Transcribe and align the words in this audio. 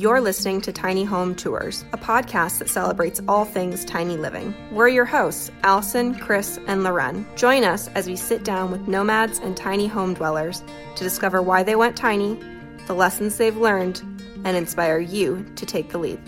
You're 0.00 0.22
listening 0.22 0.62
to 0.62 0.72
Tiny 0.72 1.04
Home 1.04 1.34
Tours, 1.34 1.84
a 1.92 1.98
podcast 1.98 2.58
that 2.60 2.70
celebrates 2.70 3.20
all 3.28 3.44
things 3.44 3.84
tiny 3.84 4.16
living. 4.16 4.54
We're 4.72 4.88
your 4.88 5.04
hosts, 5.04 5.50
Allison, 5.62 6.14
Chris, 6.14 6.58
and 6.66 6.82
Loren. 6.82 7.26
Join 7.36 7.64
us 7.64 7.88
as 7.88 8.06
we 8.06 8.16
sit 8.16 8.42
down 8.42 8.70
with 8.70 8.88
nomads 8.88 9.40
and 9.40 9.54
tiny 9.54 9.86
home 9.86 10.14
dwellers 10.14 10.62
to 10.96 11.04
discover 11.04 11.42
why 11.42 11.64
they 11.64 11.76
went 11.76 11.98
tiny, 11.98 12.40
the 12.86 12.94
lessons 12.94 13.36
they've 13.36 13.58
learned, 13.58 14.00
and 14.46 14.56
inspire 14.56 15.00
you 15.00 15.44
to 15.56 15.66
take 15.66 15.90
the 15.90 15.98
leap. 15.98 16.20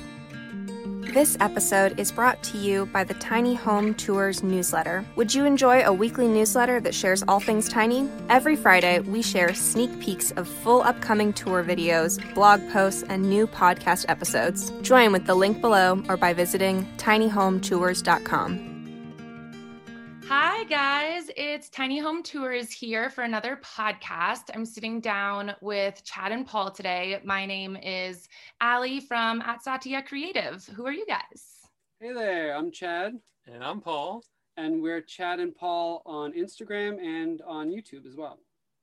This 1.12 1.36
episode 1.40 2.00
is 2.00 2.10
brought 2.10 2.42
to 2.44 2.56
you 2.56 2.86
by 2.86 3.04
the 3.04 3.12
Tiny 3.12 3.54
Home 3.54 3.92
Tours 3.92 4.42
newsletter. 4.42 5.04
Would 5.16 5.34
you 5.34 5.44
enjoy 5.44 5.84
a 5.84 5.92
weekly 5.92 6.26
newsletter 6.26 6.80
that 6.80 6.94
shares 6.94 7.22
all 7.28 7.38
things 7.38 7.68
tiny? 7.68 8.08
Every 8.30 8.56
Friday, 8.56 9.00
we 9.00 9.20
share 9.20 9.52
sneak 9.52 10.00
peeks 10.00 10.30
of 10.30 10.48
full 10.48 10.80
upcoming 10.80 11.34
tour 11.34 11.62
videos, 11.62 12.18
blog 12.32 12.66
posts, 12.70 13.02
and 13.02 13.28
new 13.28 13.46
podcast 13.46 14.06
episodes. 14.08 14.72
Join 14.80 15.12
with 15.12 15.26
the 15.26 15.34
link 15.34 15.60
below 15.60 16.02
or 16.08 16.16
by 16.16 16.32
visiting 16.32 16.86
tinyhometours.com. 16.96 18.71
Hi, 20.28 20.64
guys. 20.64 21.30
It's 21.36 21.68
Tiny 21.68 21.98
Home 21.98 22.22
Tours 22.22 22.70
here 22.70 23.10
for 23.10 23.22
another 23.22 23.60
podcast. 23.62 24.50
I'm 24.54 24.64
sitting 24.64 25.00
down 25.00 25.54
with 25.60 26.02
Chad 26.04 26.32
and 26.32 26.46
Paul 26.46 26.70
today. 26.70 27.20
My 27.24 27.44
name 27.44 27.76
is 27.76 28.28
Ali 28.60 29.00
from 29.00 29.42
At 29.42 29.62
Satya 29.62 30.02
Creative. 30.02 30.64
Who 30.76 30.86
are 30.86 30.92
you 30.92 31.04
guys? 31.06 31.60
Hey 32.00 32.12
there, 32.12 32.56
I'm 32.56 32.70
Chad. 32.70 33.18
And 33.46 33.62
I'm 33.62 33.80
Paul. 33.80 34.22
And 34.56 34.82
we're 34.82 35.00
Chad 35.00 35.40
and 35.40 35.54
Paul 35.54 36.02
on 36.06 36.32
Instagram 36.32 37.00
and 37.00 37.42
on 37.46 37.70
YouTube 37.70 38.06
as 38.06 38.16
well. 38.16 38.38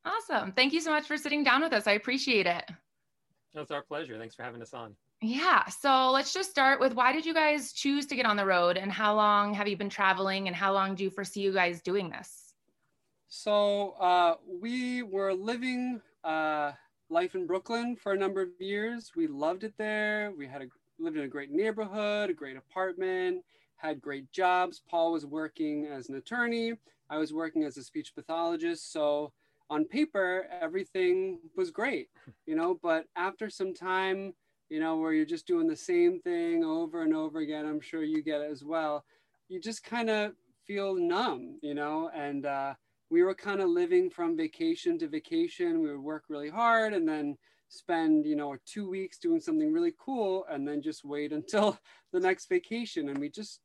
Awesome. 0.06 0.52
Thank 0.52 0.74
you 0.74 0.82
so 0.82 0.92
much 0.92 1.08
for 1.08 1.18
sitting 1.18 1.44
down 1.44 1.62
with 1.62 1.74
us. 1.74 1.88
I 1.88 1.94
appreciate 1.94 2.48
it. 2.48 2.66
It's 3.54 3.72
our 3.72 3.82
pleasure. 3.84 4.18
Thanks 4.18 4.36
for 4.36 4.44
having 4.44 4.62
us 4.62 4.74
on. 4.74 4.96
Yeah. 5.22 5.66
So 5.68 6.12
let's 6.12 6.34
just 6.34 6.50
start 6.50 6.80
with 6.80 6.94
why 6.94 7.12
did 7.12 7.26
you 7.26 7.34
guys 7.34 7.74
choose 7.74 8.06
to 8.08 8.16
get 8.16 8.26
on 8.26 8.38
the 8.38 8.46
road 8.46 8.78
and 8.78 8.92
how 8.92 9.16
long 9.16 9.54
have 9.54 9.68
you 9.68 9.76
been 9.76 9.90
traveling 9.90 10.48
and 10.48 10.56
how 10.56 10.74
long 10.74 10.96
do 10.96 11.04
you 11.04 11.10
foresee 11.10 11.42
you 11.42 11.52
guys 11.52 11.82
doing 11.82 12.10
this? 12.10 12.54
So 13.28 13.92
uh, 14.00 14.36
we 14.48 15.04
were 15.04 15.34
living 15.34 16.02
uh, 16.24 16.72
life 17.10 17.36
in 17.36 17.46
Brooklyn 17.46 17.96
for 17.96 18.14
a 18.14 18.18
number 18.18 18.42
of 18.42 18.50
years. 18.60 19.12
We 19.16 19.28
loved 19.28 19.64
it 19.64 19.74
there. 19.78 20.32
We 20.38 20.48
had 20.48 20.62
a, 20.62 20.66
lived 21.00 21.18
in 21.18 21.24
a 21.24 21.28
great 21.28 21.52
neighborhood, 21.52 22.30
a 22.30 22.34
great 22.34 22.58
apartment, 22.58 23.44
had 23.76 24.02
great 24.02 24.32
jobs. 24.32 24.82
Paul 24.90 25.12
was 25.12 25.26
working 25.26 25.88
as 25.88 26.08
an 26.10 26.16
attorney. 26.16 26.74
I 27.10 27.18
was 27.18 27.34
working 27.34 27.64
as 27.66 27.78
a 27.78 27.84
speech 27.84 28.16
pathologist. 28.16 28.92
So 28.94 29.34
on 29.70 29.86
paper, 29.86 30.48
everything 30.62 31.40
was 31.56 31.72
great, 31.72 32.10
you 32.46 32.56
know, 32.56 32.80
but 32.82 33.06
after 33.16 33.50
some 33.50 33.74
time, 33.74 34.34
you 34.70 34.80
know, 34.80 34.98
where 34.98 35.14
you're 35.14 35.26
just 35.26 35.48
doing 35.48 35.68
the 35.68 35.76
same 35.76 36.20
thing 36.20 36.64
over 36.64 37.04
and 37.04 37.14
over 37.14 37.40
again. 37.40 37.66
I'm 37.66 37.82
sure 37.82 38.04
you 38.04 38.22
get 38.22 38.42
it 38.42 38.52
as 38.52 38.64
well. 38.64 39.04
You 39.48 39.60
just 39.60 39.84
kind 39.84 40.10
of 40.10 40.34
feel 40.66 40.96
numb, 40.96 41.58
you 41.62 41.74
know, 41.74 42.12
and 42.16 42.46
uh, 42.46 42.74
we 43.10 43.24
were 43.24 43.34
kind 43.34 43.62
of 43.62 43.70
living 43.70 44.10
from 44.10 44.38
vacation 44.38 45.00
to 45.00 45.08
vacation. 45.08 45.82
We 45.82 45.92
would 45.92 46.04
work 46.04 46.26
really 46.30 46.50
hard 46.50 46.94
and 46.94 47.08
then 47.08 47.38
spend, 47.70 48.26
you 48.26 48.36
know, 48.36 48.56
two 48.66 48.88
weeks 48.88 49.18
doing 49.18 49.40
something 49.40 49.72
really 49.74 49.94
cool 49.98 50.46
and 50.50 50.68
then 50.68 50.82
just 50.82 51.04
wait 51.04 51.32
until 51.40 51.78
the 52.14 52.20
next 52.20 52.48
vacation. 52.48 53.10
And 53.10 53.18
we 53.18 53.30
just 53.30 53.62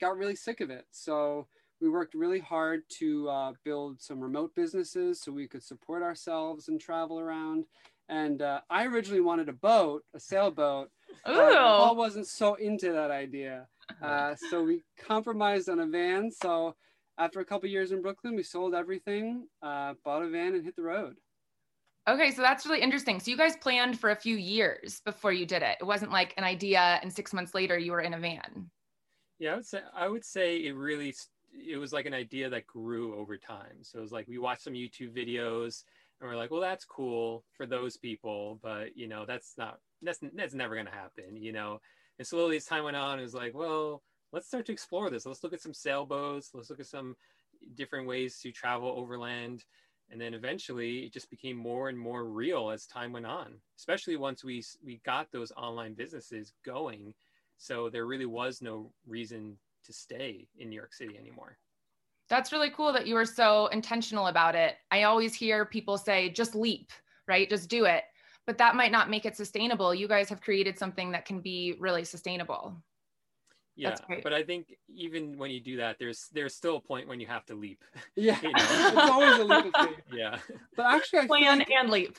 got 0.00 0.16
really 0.16 0.36
sick 0.36 0.60
of 0.60 0.70
it. 0.70 0.84
So 0.90 1.46
we 1.80 1.88
worked 1.88 2.14
really 2.14 2.40
hard 2.40 2.82
to 2.98 3.28
uh, 3.28 3.52
build 3.64 4.00
some 4.00 4.20
remote 4.20 4.54
businesses 4.54 5.22
so 5.22 5.32
we 5.32 5.46
could 5.46 5.62
support 5.62 6.02
ourselves 6.02 6.68
and 6.68 6.80
travel 6.80 7.20
around. 7.20 7.64
And 8.08 8.40
uh, 8.42 8.60
I 8.70 8.86
originally 8.86 9.20
wanted 9.20 9.48
a 9.48 9.52
boat, 9.52 10.02
a 10.14 10.20
sailboat. 10.20 10.90
Ooh. 11.28 11.32
Paul 11.34 11.96
wasn't 11.96 12.26
so 12.26 12.54
into 12.54 12.92
that 12.92 13.10
idea. 13.10 13.66
Uh, 14.02 14.36
so 14.50 14.62
we 14.62 14.84
compromised 14.98 15.70
on 15.70 15.80
a 15.80 15.86
van. 15.86 16.30
So 16.30 16.76
after 17.16 17.40
a 17.40 17.44
couple 17.44 17.70
years 17.70 17.90
in 17.90 18.02
Brooklyn, 18.02 18.36
we 18.36 18.42
sold 18.42 18.74
everything, 18.74 19.46
uh, 19.62 19.94
bought 20.04 20.22
a 20.22 20.28
van, 20.28 20.54
and 20.54 20.62
hit 20.62 20.76
the 20.76 20.82
road. 20.82 21.16
Okay, 22.08 22.30
so 22.30 22.42
that's 22.42 22.64
really 22.66 22.80
interesting. 22.80 23.18
So 23.18 23.30
you 23.30 23.36
guys 23.36 23.56
planned 23.56 23.98
for 23.98 24.10
a 24.10 24.16
few 24.16 24.36
years 24.36 25.00
before 25.04 25.32
you 25.32 25.46
did 25.46 25.62
it. 25.62 25.78
It 25.80 25.84
wasn't 25.84 26.12
like 26.12 26.34
an 26.36 26.44
idea, 26.44 27.00
and 27.02 27.12
six 27.12 27.32
months 27.32 27.54
later 27.54 27.78
you 27.78 27.92
were 27.92 28.00
in 28.00 28.14
a 28.14 28.18
van. 28.18 28.70
Yeah, 29.38 29.52
I 29.52 29.56
would 29.56 29.66
say 29.66 29.80
I 29.94 30.08
would 30.08 30.24
say 30.24 30.56
it 30.58 30.74
really 30.74 31.14
it 31.52 31.76
was 31.76 31.92
like 31.92 32.06
an 32.06 32.14
idea 32.14 32.48
that 32.48 32.66
grew 32.66 33.14
over 33.16 33.36
time. 33.36 33.82
So 33.82 33.98
it 33.98 34.02
was 34.02 34.12
like 34.12 34.28
we 34.28 34.38
watched 34.38 34.62
some 34.62 34.74
YouTube 34.74 35.16
videos 35.16 35.84
and 36.20 36.28
we're 36.28 36.36
like, 36.36 36.50
well, 36.50 36.60
that's 36.60 36.84
cool 36.84 37.44
for 37.52 37.66
those 37.66 37.96
people, 37.96 38.58
but 38.62 38.96
you 38.96 39.08
know, 39.08 39.24
that's 39.26 39.54
not 39.56 39.78
that's 40.02 40.18
that's 40.34 40.54
never 40.54 40.76
gonna 40.76 40.90
happen, 40.90 41.36
you 41.36 41.52
know. 41.52 41.80
And 42.18 42.26
slowly 42.26 42.56
as 42.56 42.64
time 42.64 42.84
went 42.84 42.96
on, 42.96 43.18
it 43.18 43.22
was 43.22 43.34
like, 43.34 43.54
well, 43.54 44.02
let's 44.32 44.46
start 44.46 44.66
to 44.66 44.72
explore 44.72 45.10
this. 45.10 45.26
Let's 45.26 45.44
look 45.44 45.52
at 45.52 45.60
some 45.60 45.74
sailboats. 45.74 46.50
Let's 46.54 46.70
look 46.70 46.80
at 46.80 46.86
some 46.86 47.16
different 47.74 48.08
ways 48.08 48.38
to 48.40 48.52
travel 48.52 48.92
overland. 48.96 49.64
And 50.10 50.20
then 50.20 50.32
eventually, 50.32 51.00
it 51.00 51.12
just 51.12 51.30
became 51.30 51.56
more 51.56 51.90
and 51.90 51.98
more 51.98 52.24
real 52.24 52.70
as 52.70 52.86
time 52.86 53.12
went 53.12 53.26
on. 53.26 53.54
Especially 53.76 54.16
once 54.16 54.42
we 54.42 54.64
we 54.84 55.00
got 55.04 55.30
those 55.30 55.52
online 55.56 55.94
businesses 55.94 56.52
going, 56.64 57.14
so 57.58 57.90
there 57.90 58.06
really 58.06 58.26
was 58.26 58.62
no 58.62 58.90
reason 59.06 59.58
to 59.84 59.92
stay 59.92 60.48
in 60.58 60.70
New 60.70 60.76
York 60.76 60.94
City 60.94 61.16
anymore. 61.18 61.58
That's 62.28 62.52
really 62.52 62.70
cool 62.70 62.92
that 62.92 63.06
you 63.06 63.14
were 63.14 63.24
so 63.24 63.68
intentional 63.68 64.26
about 64.26 64.54
it. 64.54 64.76
I 64.90 65.04
always 65.04 65.34
hear 65.34 65.64
people 65.64 65.96
say, 65.96 66.28
just 66.28 66.54
leap, 66.54 66.92
right? 67.26 67.48
Just 67.48 67.70
do 67.70 67.86
it. 67.86 68.04
But 68.46 68.58
that 68.58 68.76
might 68.76 68.92
not 68.92 69.10
make 69.10 69.26
it 69.26 69.36
sustainable. 69.36 69.94
You 69.94 70.08
guys 70.08 70.28
have 70.28 70.40
created 70.40 70.78
something 70.78 71.10
that 71.12 71.24
can 71.24 71.40
be 71.40 71.76
really 71.78 72.04
sustainable. 72.04 72.82
Yeah, 73.78 73.94
but 74.24 74.32
I 74.32 74.42
think 74.42 74.74
even 74.88 75.38
when 75.38 75.52
you 75.52 75.60
do 75.60 75.76
that, 75.76 76.00
there's 76.00 76.26
there's 76.32 76.52
still 76.52 76.76
a 76.76 76.80
point 76.80 77.06
when 77.06 77.20
you 77.20 77.28
have 77.28 77.46
to 77.46 77.54
leap. 77.54 77.84
Yeah, 78.16 78.36
you 78.42 78.48
know? 78.48 78.54
it's 78.58 78.96
always 78.96 79.38
a 79.38 79.44
leap. 79.44 79.74
Yeah, 80.12 80.38
but 80.76 80.86
actually, 80.86 81.20
I 81.20 81.26
plan 81.28 81.58
like, 81.60 81.70
and 81.70 81.88
leap. 81.88 82.18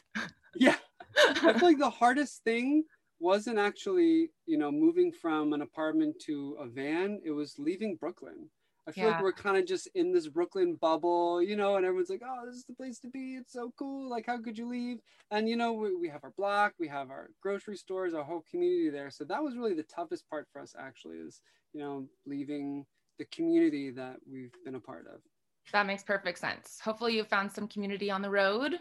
Yeah, 0.55 0.77
I 1.17 1.33
feel 1.33 1.67
like 1.67 1.77
the 1.77 1.89
hardest 1.89 2.45
thing 2.45 2.85
wasn't 3.19 3.59
actually 3.59 4.31
you 4.45 4.57
know 4.57 4.71
moving 4.71 5.11
from 5.11 5.51
an 5.51 5.61
apartment 5.61 6.15
to 6.27 6.55
a 6.61 6.65
van. 6.65 7.19
It 7.25 7.31
was 7.31 7.59
leaving 7.59 7.97
Brooklyn. 7.97 8.49
I 8.89 8.91
feel 8.91 9.03
Yeah. 9.03 9.11
like 9.11 9.21
we're 9.23 9.31
kind 9.33 9.55
of 9.55 9.67
just 9.67 9.87
in 9.93 10.11
this 10.11 10.27
Brooklyn 10.27 10.73
bubble, 10.73 11.43
you 11.43 11.55
know, 11.55 11.75
and 11.75 11.85
everyone's 11.85 12.09
like, 12.09 12.23
oh, 12.25 12.47
this 12.47 12.55
is 12.55 12.65
the 12.65 12.73
place 12.73 12.97
to 13.01 13.07
be. 13.07 13.35
It's 13.35 13.53
so 13.53 13.71
cool. 13.77 14.09
Like, 14.09 14.25
how 14.25 14.41
could 14.41 14.57
you 14.57 14.67
leave? 14.67 14.97
And, 15.29 15.47
you 15.47 15.55
know, 15.55 15.73
we, 15.73 15.93
we 15.95 16.09
have 16.09 16.23
our 16.23 16.33
block, 16.35 16.73
we 16.79 16.87
have 16.87 17.11
our 17.11 17.29
grocery 17.39 17.77
stores, 17.77 18.15
our 18.15 18.23
whole 18.23 18.43
community 18.49 18.89
there. 18.89 19.11
So 19.11 19.23
that 19.25 19.43
was 19.43 19.55
really 19.57 19.75
the 19.75 19.83
toughest 19.83 20.27
part 20.27 20.47
for 20.51 20.59
us, 20.59 20.73
actually, 20.77 21.17
is, 21.17 21.41
you 21.71 21.81
know, 21.81 22.07
leaving 22.25 22.83
the 23.19 23.25
community 23.25 23.91
that 23.91 24.15
we've 24.27 24.55
been 24.65 24.73
a 24.73 24.79
part 24.79 25.05
of. 25.05 25.21
That 25.71 25.85
makes 25.85 26.01
perfect 26.01 26.39
sense. 26.39 26.79
Hopefully, 26.83 27.15
you 27.15 27.23
found 27.23 27.51
some 27.51 27.67
community 27.67 28.09
on 28.09 28.23
the 28.23 28.29
road. 28.31 28.79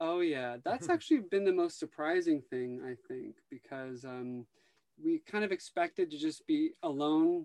Oh 0.00 0.20
yeah, 0.20 0.56
that's 0.64 0.88
actually 0.90 1.20
been 1.30 1.44
the 1.44 1.52
most 1.52 1.78
surprising 1.78 2.40
thing 2.48 2.80
I 2.82 2.96
think 3.06 3.36
because 3.50 4.06
um, 4.06 4.46
we 5.02 5.20
kind 5.30 5.44
of 5.44 5.52
expected 5.52 6.10
to 6.10 6.18
just 6.18 6.46
be 6.46 6.72
alone 6.82 7.44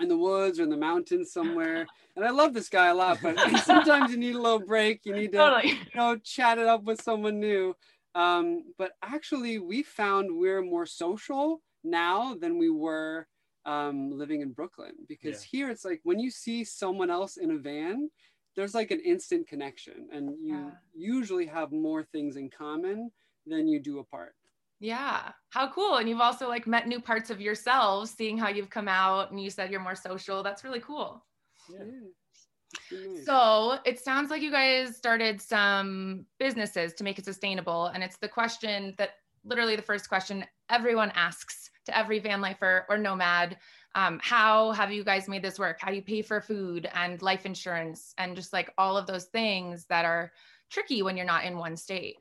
in 0.00 0.08
the 0.08 0.16
woods 0.16 0.58
or 0.58 0.64
in 0.64 0.70
the 0.70 0.76
mountains 0.76 1.32
somewhere. 1.32 1.86
And 2.16 2.24
I 2.24 2.30
love 2.30 2.54
this 2.54 2.68
guy 2.68 2.86
a 2.88 2.94
lot, 2.94 3.18
but 3.20 3.36
sometimes 3.64 4.12
you 4.12 4.16
need 4.16 4.36
a 4.36 4.40
little 4.40 4.60
break. 4.60 5.00
You 5.04 5.14
need 5.14 5.32
to 5.32 5.38
Totally. 5.38 5.70
you 5.72 5.76
know 5.96 6.16
chat 6.18 6.58
it 6.58 6.68
up 6.68 6.84
with 6.84 7.02
someone 7.02 7.40
new. 7.40 7.74
Um, 8.14 8.62
but 8.78 8.92
actually, 9.02 9.58
we 9.58 9.82
found 9.82 10.28
we're 10.30 10.62
more 10.62 10.86
social 10.86 11.60
now 11.82 12.34
than 12.34 12.56
we 12.56 12.70
were 12.70 13.26
um, 13.66 14.12
living 14.16 14.42
in 14.42 14.52
Brooklyn 14.52 14.92
because 15.08 15.42
here 15.42 15.70
it's 15.70 15.84
like 15.84 16.00
when 16.04 16.20
you 16.20 16.30
see 16.30 16.62
someone 16.62 17.10
else 17.10 17.36
in 17.36 17.50
a 17.50 17.58
van, 17.58 18.10
there's 18.54 18.74
like 18.74 18.92
an 18.92 19.00
instant 19.00 19.48
connection, 19.48 20.06
and 20.12 20.30
you 20.40 20.54
Yeah. 20.54 20.70
usually 20.94 21.46
have 21.46 21.72
more 21.72 22.04
things 22.04 22.36
in 22.36 22.48
common 22.48 23.10
than 23.44 23.66
you 23.66 23.80
do 23.80 23.98
apart. 23.98 24.36
Yeah. 24.84 25.32
How 25.48 25.70
cool. 25.70 25.96
And 25.96 26.06
you've 26.10 26.20
also 26.20 26.46
like 26.46 26.66
met 26.66 26.86
new 26.86 27.00
parts 27.00 27.30
of 27.30 27.40
yourselves, 27.40 28.10
seeing 28.10 28.36
how 28.36 28.48
you've 28.48 28.68
come 28.68 28.86
out 28.86 29.30
and 29.30 29.42
you 29.42 29.48
said 29.48 29.70
you're 29.70 29.80
more 29.80 29.94
social. 29.94 30.42
That's 30.42 30.62
really 30.62 30.80
cool. 30.80 31.24
Yeah. 31.72 31.78
It's 31.80 32.88
been 32.90 33.14
nice. 33.14 33.24
So 33.24 33.78
it 33.86 33.98
sounds 33.98 34.30
like 34.30 34.42
you 34.42 34.50
guys 34.50 34.94
started 34.94 35.40
some 35.40 36.26
businesses 36.38 36.92
to 36.94 37.04
make 37.04 37.18
it 37.18 37.24
sustainable. 37.24 37.86
And 37.86 38.04
it's 38.04 38.18
the 38.18 38.28
question 38.28 38.94
that 38.98 39.12
literally 39.42 39.74
the 39.74 39.80
first 39.80 40.10
question 40.10 40.44
everyone 40.68 41.12
asks 41.14 41.70
to 41.86 41.96
every 41.96 42.18
van 42.18 42.42
lifer 42.42 42.84
or 42.90 42.98
nomad. 42.98 43.56
Um, 43.94 44.20
how 44.22 44.72
have 44.72 44.92
you 44.92 45.02
guys 45.02 45.28
made 45.28 45.42
this 45.42 45.58
work? 45.58 45.78
How 45.80 45.88
do 45.88 45.96
you 45.96 46.02
pay 46.02 46.20
for 46.20 46.42
food 46.42 46.90
and 46.92 47.22
life 47.22 47.46
insurance 47.46 48.12
and 48.18 48.36
just 48.36 48.52
like 48.52 48.70
all 48.76 48.98
of 48.98 49.06
those 49.06 49.24
things 49.24 49.86
that 49.86 50.04
are 50.04 50.30
tricky 50.68 51.00
when 51.00 51.16
you're 51.16 51.24
not 51.24 51.44
in 51.44 51.56
one 51.56 51.74
state? 51.74 52.16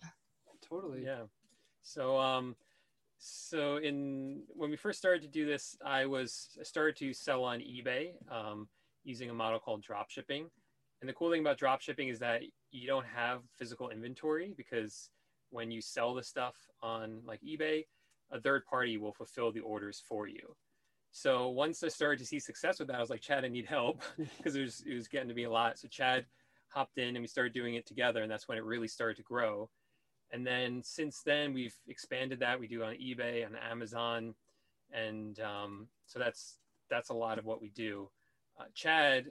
totally. 0.66 1.04
Yeah. 1.04 1.24
So 1.84 2.18
um 2.18 2.56
so 3.26 3.78
in 3.78 4.44
when 4.50 4.70
we 4.70 4.76
first 4.76 5.00
started 5.00 5.22
to 5.22 5.30
do 5.30 5.46
this, 5.46 5.78
I 5.86 6.06
was 6.06 6.58
I 6.60 6.64
started 6.64 6.98
to 6.98 7.14
sell 7.14 7.44
on 7.44 7.60
eBay 7.60 8.12
um, 8.30 8.68
using 9.06 9.30
a 9.30 9.34
model 9.34 9.60
called 9.60 9.82
drop 9.82 10.10
shipping. 10.10 10.50
And 11.00 11.10
the 11.10 11.14
cool 11.14 11.32
thing 11.32 11.42
about 11.42 11.58
drop 11.58 11.82
shipping 11.82 12.10
is 12.10 12.20
that 12.20 12.42
you 12.72 12.88
don't 12.88 13.06
have 13.06 13.42
physical 13.58 13.90
inventory 13.90 14.54
because 14.58 15.10
when 15.52 15.72
you 15.72 15.82
sell 15.82 16.14
the 16.14 16.24
stuff 16.24 16.56
on 16.82 17.22
like 17.26 17.40
eBay, 17.42 17.86
a 18.32 18.42
third 18.42 18.66
party 18.66 18.98
will 18.98 19.14
fulfill 19.14 19.52
the 19.52 19.60
orders 19.62 20.04
for 20.08 20.28
you. 20.28 20.56
So 21.12 21.50
once 21.50 21.84
I 21.84 21.90
started 21.90 22.20
to 22.20 22.26
see 22.26 22.40
success 22.40 22.80
with 22.80 22.88
that, 22.88 22.98
I 22.98 23.02
was 23.02 23.10
like, 23.10 23.22
Chad, 23.22 23.46
I 23.46 23.50
need 23.50 23.68
help 23.68 24.02
because 24.38 24.56
it 24.56 24.62
was, 24.62 24.84
it 24.86 24.96
was 24.96 25.08
getting 25.08 25.28
to 25.30 25.34
be 25.34 25.44
a 25.44 25.52
lot. 25.52 25.78
So 25.78 25.88
Chad 25.88 26.26
hopped 26.70 26.98
in 26.98 27.10
and 27.16 27.22
we 27.22 27.28
started 27.28 27.54
doing 27.54 27.76
it 27.76 27.86
together. 27.86 28.24
And 28.24 28.32
that's 28.32 28.48
when 28.48 28.58
it 28.58 28.64
really 28.64 28.88
started 28.88 29.18
to 29.18 29.24
grow. 29.24 29.70
And 30.34 30.46
then 30.46 30.82
since 30.84 31.22
then, 31.22 31.54
we've 31.54 31.76
expanded 31.88 32.40
that. 32.40 32.60
We 32.60 32.68
do 32.68 32.84
on 32.84 32.96
eBay, 32.96 33.46
on 33.46 33.56
Amazon. 33.56 34.36
And 34.92 35.40
um, 35.40 35.88
so 36.06 36.20
that's, 36.20 36.58
that's 36.90 37.10
a 37.10 37.14
lot 37.14 37.40
of 37.40 37.46
what 37.46 37.62
we 37.62 37.70
do. 37.70 38.10
Uh, 38.60 38.66
Chad, 38.74 39.28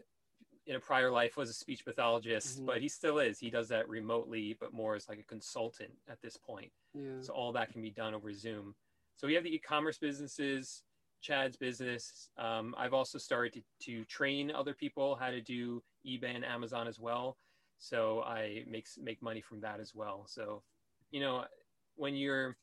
in 0.67 0.77
a 0.77 0.81
prior 0.81 1.11
life, 1.11 1.37
was 1.37 1.51
a 1.51 1.55
speech 1.55 1.85
pathologist, 1.85 2.57
mm-hmm. 2.57 2.67
but 2.67 2.81
he 2.81 2.89
still 2.89 3.19
is. 3.19 3.39
He 3.39 3.51
does 3.51 3.69
that 3.69 3.89
remotely, 3.89 4.57
but 4.59 4.73
more 4.73 4.95
as 4.95 5.09
like 5.09 5.19
a 5.19 5.25
consultant 5.25 5.93
at 6.09 6.23
this 6.23 6.39
point. 6.39 6.73
Yeah. 6.95 7.21
So 7.21 7.35
all 7.35 7.53
that 7.53 7.73
can 7.73 7.83
be 7.83 7.91
done 7.91 8.15
over 8.15 8.33
Zoom. 8.33 8.75
So 9.17 9.27
we 9.27 9.35
have 9.35 9.45
the 9.45 9.55
e-commerce 9.55 9.99
businesses 9.99 10.83
Chad's 11.23 11.57
business. 11.57 12.29
Um, 12.37 12.75
I've 12.77 12.93
also 12.93 13.17
started 13.17 13.55
to, 13.55 13.87
to 13.87 14.05
train 14.05 14.51
other 14.51 14.75
people 14.75 15.15
how 15.15 15.31
to 15.31 15.41
do 15.41 15.83
eBay 16.07 16.35
and 16.35 16.45
Amazon 16.45 16.89
as 16.89 16.99
well. 16.99 17.39
So 17.79 18.23
I 18.23 18.65
make 18.69 18.87
make 19.01 19.23
money 19.23 19.41
from 19.41 19.61
that 19.61 19.81
as 19.81 19.95
well. 19.95 20.27
So, 20.29 20.63
you 21.13 21.21
know, 21.21 21.45
when 21.95 22.17
you're 22.17 22.57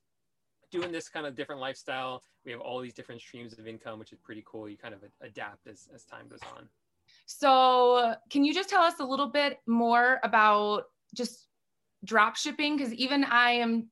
doing 0.71 0.91
this 0.91 1.07
kind 1.07 1.25
of 1.25 1.35
different 1.35 1.61
lifestyle, 1.61 2.21
we 2.45 2.51
have 2.51 2.59
all 2.59 2.81
these 2.81 2.93
different 2.93 3.21
streams 3.21 3.57
of 3.57 3.67
income, 3.67 3.99
which 3.99 4.11
is 4.11 4.19
pretty 4.19 4.43
cool. 4.45 4.67
You 4.67 4.77
kind 4.77 4.93
of 4.93 5.01
adapt 5.21 5.67
as, 5.67 5.87
as 5.93 6.03
time 6.03 6.27
goes 6.27 6.41
on. 6.55 6.67
So, 7.25 8.15
can 8.29 8.43
you 8.43 8.53
just 8.53 8.69
tell 8.69 8.81
us 8.81 8.99
a 8.99 9.05
little 9.05 9.27
bit 9.27 9.59
more 9.67 10.19
about 10.23 10.85
just 11.15 11.47
drop 12.03 12.35
shipping? 12.35 12.75
Because 12.75 12.93
even 12.93 13.23
I 13.23 13.51
am 13.51 13.89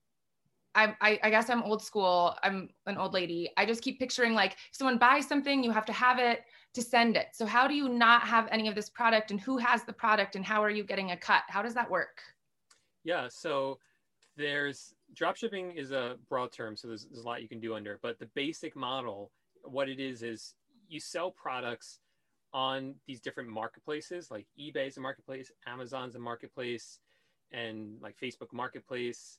I, 0.74 1.18
I, 1.22 1.30
guess 1.30 1.50
I'm 1.50 1.62
old 1.62 1.82
school. 1.82 2.36
I'm 2.42 2.68
an 2.86 2.98
old 2.98 3.12
lady. 3.12 3.50
I 3.56 3.66
just 3.66 3.82
keep 3.82 3.98
picturing 3.98 4.34
like 4.34 4.56
someone 4.70 4.96
buys 4.96 5.26
something, 5.26 5.64
you 5.64 5.72
have 5.72 5.86
to 5.86 5.92
have 5.92 6.20
it 6.20 6.42
to 6.74 6.82
send 6.82 7.16
it. 7.16 7.28
So 7.32 7.46
how 7.46 7.66
do 7.66 7.74
you 7.74 7.88
not 7.88 8.22
have 8.22 8.46
any 8.52 8.68
of 8.68 8.76
this 8.76 8.88
product 8.88 9.32
and 9.32 9.40
who 9.40 9.56
has 9.58 9.82
the 9.82 9.92
product 9.92 10.36
and 10.36 10.44
how 10.44 10.62
are 10.62 10.70
you 10.70 10.84
getting 10.84 11.10
a 11.10 11.16
cut? 11.16 11.42
How 11.48 11.62
does 11.62 11.74
that 11.74 11.90
work? 11.90 12.20
Yeah, 13.02 13.26
so 13.28 13.78
there's 14.38 14.94
dropshipping 15.14 15.76
is 15.76 15.90
a 15.90 16.16
broad 16.28 16.52
term, 16.52 16.76
so 16.76 16.88
there's, 16.88 17.06
there's 17.06 17.24
a 17.24 17.26
lot 17.26 17.42
you 17.42 17.48
can 17.48 17.60
do 17.60 17.74
under, 17.74 17.98
but 18.02 18.18
the 18.18 18.28
basic 18.34 18.74
model, 18.74 19.30
what 19.64 19.88
it 19.88 20.00
is, 20.00 20.22
is 20.22 20.54
you 20.88 21.00
sell 21.00 21.30
products 21.30 21.98
on 22.54 22.94
these 23.06 23.20
different 23.20 23.50
marketplaces, 23.50 24.30
like 24.30 24.46
eBay's 24.58 24.96
a 24.96 25.00
marketplace, 25.00 25.50
Amazon's 25.66 26.14
a 26.14 26.18
marketplace, 26.18 27.00
and 27.52 27.96
like 28.00 28.16
Facebook 28.22 28.52
Marketplace 28.52 29.38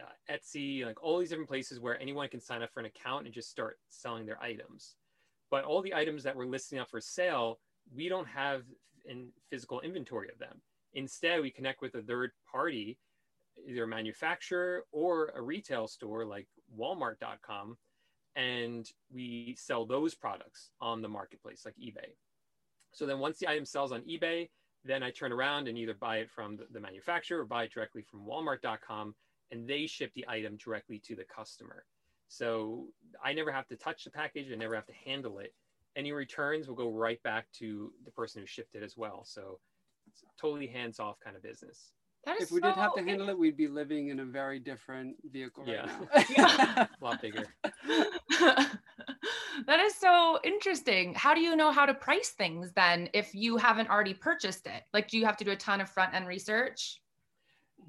uh, 0.00 0.32
Etsy, 0.32 0.84
like 0.84 1.02
all 1.02 1.18
these 1.18 1.30
different 1.30 1.48
places 1.48 1.80
where 1.80 2.00
anyone 2.00 2.28
can 2.28 2.40
sign 2.40 2.62
up 2.62 2.72
for 2.72 2.80
an 2.80 2.86
account 2.86 3.26
and 3.26 3.34
just 3.34 3.50
start 3.50 3.78
selling 3.90 4.26
their 4.26 4.42
items. 4.42 4.96
But 5.50 5.64
all 5.64 5.82
the 5.82 5.94
items 5.94 6.22
that 6.22 6.34
we're 6.34 6.46
listing 6.46 6.78
up 6.78 6.90
for 6.90 7.00
sale, 7.00 7.58
we 7.94 8.08
don't 8.08 8.28
have 8.28 8.62
in 9.04 9.28
physical 9.50 9.80
inventory 9.80 10.28
of 10.32 10.38
them. 10.38 10.60
Instead, 10.94 11.40
we 11.40 11.50
connect 11.50 11.82
with 11.82 11.94
a 11.94 12.02
third 12.02 12.32
party, 12.50 12.98
either 13.66 13.84
a 13.84 13.88
manufacturer 13.88 14.84
or 14.92 15.32
a 15.36 15.42
retail 15.42 15.86
store 15.86 16.24
like 16.24 16.48
Walmart.com, 16.78 17.76
and 18.36 18.88
we 19.12 19.54
sell 19.58 19.84
those 19.84 20.14
products 20.14 20.70
on 20.80 21.02
the 21.02 21.08
marketplace 21.08 21.62
like 21.64 21.74
eBay. 21.76 22.14
So 22.92 23.06
then 23.06 23.18
once 23.18 23.38
the 23.38 23.48
item 23.48 23.64
sells 23.64 23.92
on 23.92 24.02
eBay, 24.02 24.48
then 24.84 25.02
I 25.02 25.10
turn 25.10 25.32
around 25.32 25.68
and 25.68 25.78
either 25.78 25.94
buy 25.94 26.18
it 26.18 26.30
from 26.30 26.58
the, 26.70 26.80
manufacturer 26.80 27.40
or 27.40 27.44
buy 27.44 27.64
it 27.64 27.72
directly 27.72 28.02
from 28.02 28.26
Walmart.com 28.26 29.14
and 29.50 29.68
they 29.68 29.86
ship 29.86 30.10
the 30.14 30.24
item 30.28 30.56
directly 30.56 30.98
to 31.06 31.14
the 31.14 31.24
customer. 31.24 31.84
So 32.28 32.86
I 33.22 33.32
never 33.32 33.52
have 33.52 33.68
to 33.68 33.76
touch 33.76 34.04
the 34.04 34.10
package. 34.10 34.50
I 34.50 34.56
never 34.56 34.74
have 34.74 34.86
to 34.86 34.94
handle 35.04 35.38
it. 35.38 35.54
Any 35.94 36.12
returns 36.12 36.66
will 36.66 36.74
go 36.74 36.88
right 36.88 37.22
back 37.22 37.46
to 37.58 37.92
the 38.04 38.10
person 38.10 38.40
who 38.40 38.46
shipped 38.46 38.74
it 38.74 38.82
as 38.82 38.96
well. 38.96 39.24
So 39.24 39.60
it's 40.08 40.24
totally 40.40 40.66
hands 40.66 40.98
off 40.98 41.20
kind 41.22 41.36
of 41.36 41.42
business. 41.42 41.92
If 42.26 42.50
we 42.50 42.60
so 42.60 42.68
did 42.68 42.74
have 42.76 42.94
to 42.94 43.02
handle 43.02 43.28
it, 43.28 43.38
we'd 43.38 43.56
be 43.56 43.68
living 43.68 44.08
in 44.08 44.20
a 44.20 44.24
very 44.24 44.58
different 44.58 45.16
vehicle 45.30 45.64
right 45.64 45.80
yeah. 46.30 46.48
now. 46.76 46.88
a 47.00 47.04
lot 47.04 47.20
bigger. 47.20 47.46
that 49.66 49.80
is 49.80 49.94
so 49.94 50.38
interesting. 50.44 51.14
How 51.14 51.34
do 51.34 51.40
you 51.40 51.56
know 51.56 51.72
how 51.72 51.86
to 51.86 51.94
price 51.94 52.30
things 52.30 52.72
then 52.72 53.08
if 53.12 53.34
you 53.34 53.56
haven't 53.56 53.90
already 53.90 54.14
purchased 54.14 54.66
it? 54.66 54.84
Like, 54.92 55.08
do 55.08 55.18
you 55.18 55.26
have 55.26 55.36
to 55.38 55.44
do 55.44 55.50
a 55.50 55.56
ton 55.56 55.80
of 55.80 55.90
front 55.90 56.14
end 56.14 56.26
research? 56.26 57.00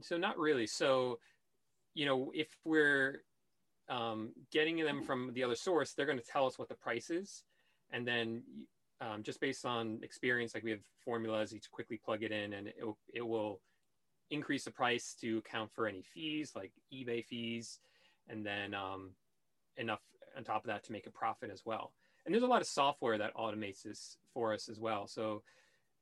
So, 0.02 0.18
not 0.18 0.38
really. 0.38 0.66
So, 0.66 1.20
you 1.94 2.06
know, 2.06 2.32
if 2.34 2.48
we're 2.66 3.24
um, 3.90 4.32
getting 4.52 4.78
them 4.78 5.04
from 5.04 5.32
the 5.34 5.44
other 5.44 5.56
source, 5.56 5.94
they're 5.94 6.06
going 6.06 6.18
to 6.18 6.26
tell 6.26 6.48
us 6.48 6.58
what 6.58 6.70
the 6.70 6.76
price 6.76 7.10
is. 7.10 7.44
And 7.92 8.08
then 8.08 8.42
um, 9.02 9.22
just 9.22 9.40
based 9.40 9.66
on 9.66 10.00
experience, 10.02 10.56
like 10.56 10.64
we 10.64 10.72
have 10.72 10.80
formulas, 11.04 11.54
you 11.54 11.60
quickly 11.72 12.00
plug 12.04 12.24
it 12.24 12.32
in 12.32 12.54
and 12.54 12.68
it, 12.68 12.76
it 13.14 13.22
will 13.22 13.62
increase 14.32 14.64
the 14.64 14.72
price 14.72 15.16
to 15.22 15.40
account 15.40 15.72
for 15.74 15.88
any 15.88 16.02
fees 16.02 16.54
like 16.56 16.72
eBay 16.94 17.24
fees. 17.26 17.80
And 18.30 18.46
then 18.46 18.74
um, 18.74 19.12
enough 19.78 20.02
on 20.38 20.44
top 20.44 20.64
of 20.64 20.68
that 20.68 20.84
to 20.86 20.92
make 20.92 21.08
a 21.08 21.12
profit 21.12 21.50
as 21.52 21.64
well. 21.66 21.94
And 22.26 22.34
there's 22.34 22.44
a 22.44 22.48
lot 22.48 22.62
of 22.62 22.68
software 22.68 23.18
that 23.18 23.36
automates 23.36 23.84
this 23.84 24.18
for 24.34 24.54
us 24.54 24.70
as 24.70 24.80
well. 24.80 25.08
So 25.08 25.44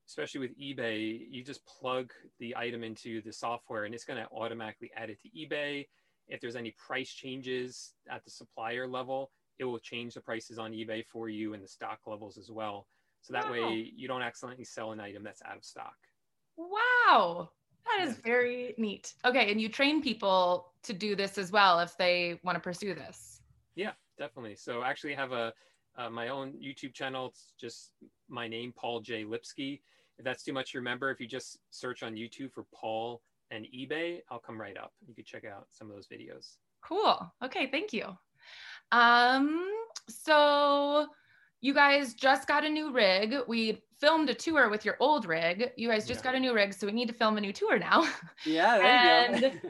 especially 0.07 0.41
with 0.41 0.59
eBay, 0.59 1.25
you 1.29 1.43
just 1.43 1.65
plug 1.65 2.11
the 2.39 2.55
item 2.55 2.83
into 2.83 3.21
the 3.21 3.33
software 3.33 3.85
and 3.85 3.95
it's 3.95 4.05
going 4.05 4.21
to 4.21 4.29
automatically 4.31 4.91
add 4.95 5.09
it 5.09 5.19
to 5.21 5.29
eBay. 5.29 5.87
If 6.27 6.39
there's 6.41 6.55
any 6.55 6.75
price 6.77 7.11
changes 7.11 7.93
at 8.09 8.23
the 8.23 8.31
supplier 8.31 8.87
level, 8.87 9.31
it 9.59 9.65
will 9.65 9.79
change 9.79 10.13
the 10.13 10.21
prices 10.21 10.59
on 10.59 10.71
eBay 10.71 11.05
for 11.05 11.29
you 11.29 11.53
and 11.53 11.63
the 11.63 11.67
stock 11.67 11.99
levels 12.05 12.37
as 12.37 12.49
well. 12.51 12.87
So 13.21 13.33
that 13.33 13.45
wow. 13.45 13.51
way 13.51 13.91
you 13.95 14.07
don't 14.07 14.21
accidentally 14.21 14.63
sell 14.63 14.91
an 14.91 14.99
item 14.99 15.23
that's 15.23 15.41
out 15.43 15.57
of 15.57 15.63
stock. 15.63 15.95
Wow. 16.57 17.51
That 17.85 18.07
is 18.07 18.17
very 18.17 18.73
neat. 18.77 19.13
Okay. 19.25 19.51
And 19.51 19.59
you 19.59 19.69
train 19.69 20.01
people 20.01 20.73
to 20.83 20.93
do 20.93 21.15
this 21.15 21.37
as 21.37 21.51
well 21.51 21.79
if 21.79 21.97
they 21.97 22.39
want 22.43 22.55
to 22.55 22.59
pursue 22.59 22.93
this. 22.93 23.41
Yeah, 23.75 23.91
definitely. 24.17 24.55
So 24.55 24.81
I 24.81 24.89
actually 24.89 25.13
have 25.15 25.31
a, 25.31 25.53
uh, 25.97 26.09
my 26.09 26.29
own 26.29 26.53
YouTube 26.53 26.93
channel. 26.93 27.27
It's 27.27 27.53
just 27.59 27.91
my 28.29 28.47
name, 28.47 28.73
Paul 28.75 29.01
J. 29.01 29.23
Lipsky. 29.23 29.81
If 30.17 30.25
that's 30.25 30.43
too 30.43 30.53
much 30.53 30.71
to 30.71 30.77
remember, 30.77 31.09
if 31.09 31.19
you 31.19 31.27
just 31.27 31.57
search 31.71 32.03
on 32.03 32.13
YouTube 32.13 32.51
for 32.53 32.65
Paul 32.73 33.21
and 33.49 33.65
eBay, 33.65 34.21
I'll 34.29 34.39
come 34.39 34.59
right 34.59 34.77
up. 34.77 34.93
You 35.07 35.13
could 35.13 35.25
check 35.25 35.45
out 35.45 35.67
some 35.71 35.89
of 35.89 35.95
those 35.95 36.07
videos. 36.07 36.57
Cool. 36.81 37.31
Okay, 37.43 37.67
thank 37.69 37.91
you. 37.93 38.05
Um, 38.91 39.67
so 40.07 41.07
you 41.61 41.73
guys 41.73 42.13
just 42.13 42.47
got 42.47 42.65
a 42.65 42.69
new 42.69 42.91
rig. 42.91 43.35
We 43.47 43.81
filmed 44.01 44.29
a 44.29 44.33
tour 44.33 44.69
with 44.69 44.83
your 44.83 44.97
old 44.99 45.25
rig. 45.25 45.71
You 45.77 45.87
guys 45.87 46.05
just 46.05 46.19
yeah. 46.19 46.31
got 46.31 46.35
a 46.35 46.39
new 46.39 46.53
rig, 46.53 46.73
so 46.73 46.87
we 46.87 46.93
need 46.93 47.07
to 47.07 47.13
film 47.13 47.37
a 47.37 47.41
new 47.41 47.53
tour 47.53 47.79
now. 47.79 48.05
Yeah, 48.45 49.35
and 49.35 49.61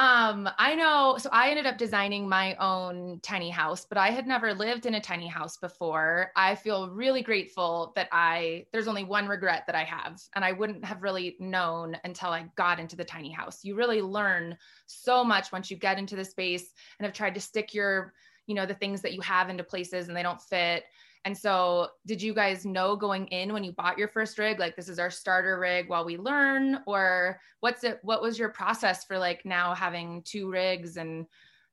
Um, 0.00 0.48
I 0.56 0.74
know. 0.76 1.16
So 1.18 1.28
I 1.30 1.50
ended 1.50 1.66
up 1.66 1.76
designing 1.76 2.26
my 2.26 2.54
own 2.56 3.20
tiny 3.22 3.50
house, 3.50 3.84
but 3.84 3.98
I 3.98 4.10
had 4.10 4.26
never 4.26 4.54
lived 4.54 4.86
in 4.86 4.94
a 4.94 5.00
tiny 5.00 5.26
house 5.26 5.58
before. 5.58 6.30
I 6.36 6.54
feel 6.54 6.88
really 6.88 7.22
grateful 7.22 7.92
that 7.96 8.08
I, 8.10 8.64
there's 8.72 8.88
only 8.88 9.04
one 9.04 9.28
regret 9.28 9.64
that 9.66 9.74
I 9.74 9.84
have, 9.84 10.22
and 10.34 10.42
I 10.42 10.52
wouldn't 10.52 10.86
have 10.86 11.02
really 11.02 11.36
known 11.38 11.98
until 12.04 12.30
I 12.30 12.46
got 12.56 12.80
into 12.80 12.96
the 12.96 13.04
tiny 13.04 13.30
house. 13.30 13.62
You 13.62 13.74
really 13.74 14.00
learn 14.00 14.56
so 14.86 15.22
much 15.22 15.52
once 15.52 15.70
you 15.70 15.76
get 15.76 15.98
into 15.98 16.16
the 16.16 16.24
space 16.24 16.72
and 16.98 17.04
have 17.04 17.14
tried 17.14 17.34
to 17.34 17.40
stick 17.40 17.74
your, 17.74 18.14
you 18.50 18.56
know, 18.56 18.66
the 18.66 18.74
things 18.74 19.00
that 19.00 19.12
you 19.12 19.20
have 19.20 19.48
into 19.48 19.62
places 19.62 20.08
and 20.08 20.16
they 20.16 20.24
don't 20.24 20.42
fit. 20.42 20.82
And 21.24 21.38
so, 21.38 21.90
did 22.04 22.20
you 22.20 22.34
guys 22.34 22.66
know 22.66 22.96
going 22.96 23.28
in 23.28 23.52
when 23.52 23.62
you 23.62 23.70
bought 23.70 23.96
your 23.96 24.08
first 24.08 24.38
rig, 24.38 24.58
like 24.58 24.74
this 24.74 24.88
is 24.88 24.98
our 24.98 25.10
starter 25.10 25.60
rig 25.60 25.88
while 25.88 26.04
we 26.04 26.16
learn, 26.16 26.80
or 26.84 27.38
what's 27.60 27.84
it? 27.84 28.00
What 28.02 28.22
was 28.22 28.40
your 28.40 28.48
process 28.48 29.04
for 29.04 29.18
like 29.18 29.44
now 29.44 29.72
having 29.72 30.22
two 30.24 30.50
rigs, 30.50 30.96
and 30.96 31.26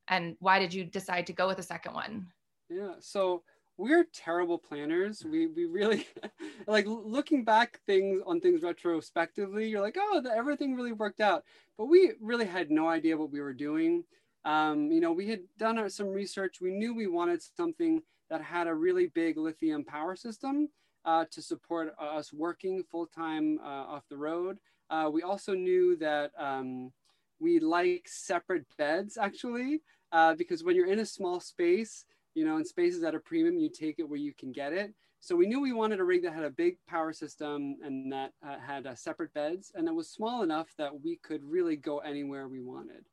and 0.06 0.36
why 0.38 0.60
did 0.60 0.72
you 0.72 0.84
decide 0.84 1.26
to 1.26 1.32
go 1.32 1.48
with 1.48 1.58
a 1.58 1.64
second 1.64 1.94
one? 1.94 2.28
Yeah, 2.70 2.92
so 3.00 3.42
we're 3.76 4.04
terrible 4.12 4.58
planners. 4.58 5.24
We 5.24 5.48
we 5.48 5.64
really 5.64 6.06
like 6.68 6.86
looking 6.86 7.42
back 7.42 7.80
things 7.86 8.20
on 8.24 8.40
things 8.40 8.62
retrospectively. 8.62 9.68
You're 9.68 9.82
like, 9.82 9.96
oh, 9.98 10.20
the, 10.20 10.30
everything 10.30 10.76
really 10.76 10.92
worked 10.92 11.20
out, 11.20 11.42
but 11.76 11.86
we 11.86 12.12
really 12.20 12.46
had 12.46 12.70
no 12.70 12.86
idea 12.86 13.16
what 13.16 13.32
we 13.32 13.40
were 13.40 13.54
doing. 13.54 14.04
Um, 14.44 14.90
you 14.90 15.00
know, 15.00 15.12
we 15.12 15.28
had 15.28 15.40
done 15.58 15.88
some 15.90 16.08
research. 16.08 16.60
We 16.60 16.70
knew 16.70 16.94
we 16.94 17.06
wanted 17.06 17.42
something 17.42 18.02
that 18.30 18.42
had 18.42 18.66
a 18.66 18.74
really 18.74 19.06
big 19.06 19.36
lithium 19.36 19.84
power 19.84 20.16
system 20.16 20.68
uh, 21.04 21.24
to 21.30 21.42
support 21.42 21.94
us 21.98 22.32
working 22.32 22.82
full 22.90 23.06
time 23.06 23.58
uh, 23.62 23.94
off 23.94 24.04
the 24.08 24.16
road. 24.16 24.58
Uh, 24.90 25.08
we 25.12 25.22
also 25.22 25.54
knew 25.54 25.96
that 25.96 26.30
um, 26.38 26.92
we 27.40 27.60
like 27.60 28.06
separate 28.06 28.66
beds 28.76 29.16
actually, 29.16 29.80
uh, 30.12 30.34
because 30.34 30.64
when 30.64 30.76
you're 30.76 30.90
in 30.90 31.00
a 31.00 31.06
small 31.06 31.40
space, 31.40 32.04
you 32.34 32.44
know, 32.44 32.56
in 32.56 32.64
spaces 32.64 33.02
at 33.02 33.14
a 33.14 33.20
premium, 33.20 33.58
you 33.58 33.68
take 33.68 33.98
it 33.98 34.08
where 34.08 34.18
you 34.18 34.32
can 34.32 34.52
get 34.52 34.72
it. 34.72 34.94
So 35.20 35.34
we 35.34 35.46
knew 35.46 35.60
we 35.60 35.72
wanted 35.72 35.98
a 35.98 36.04
rig 36.04 36.22
that 36.22 36.32
had 36.32 36.44
a 36.44 36.50
big 36.50 36.76
power 36.86 37.12
system 37.12 37.76
and 37.82 38.12
that 38.12 38.32
uh, 38.46 38.58
had 38.58 38.86
uh, 38.86 38.94
separate 38.94 39.34
beds 39.34 39.72
and 39.74 39.86
that 39.86 39.94
was 39.94 40.08
small 40.08 40.42
enough 40.42 40.68
that 40.78 41.02
we 41.02 41.16
could 41.16 41.42
really 41.44 41.76
go 41.76 41.98
anywhere 41.98 42.48
we 42.48 42.60
wanted. 42.60 43.04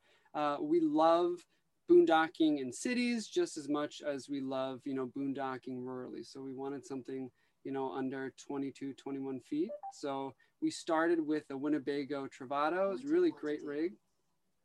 We 0.61 0.79
love 0.81 1.37
boondocking 1.89 2.59
in 2.59 2.71
cities 2.71 3.27
just 3.27 3.57
as 3.57 3.69
much 3.69 4.01
as 4.05 4.29
we 4.29 4.41
love, 4.41 4.81
you 4.85 4.93
know, 4.93 5.11
boondocking 5.17 5.83
rurally. 5.83 6.25
So 6.25 6.41
we 6.41 6.53
wanted 6.53 6.85
something, 6.85 7.29
you 7.63 7.71
know, 7.71 7.91
under 7.91 8.33
22, 8.47 8.93
21 8.93 9.39
feet. 9.41 9.69
So 9.93 10.33
we 10.61 10.71
started 10.71 11.19
with 11.19 11.43
a 11.51 11.57
Winnebago 11.57 12.27
Travato. 12.27 12.89
It 12.89 12.93
was 12.93 13.05
really 13.05 13.31
great 13.31 13.63
rig. 13.63 13.93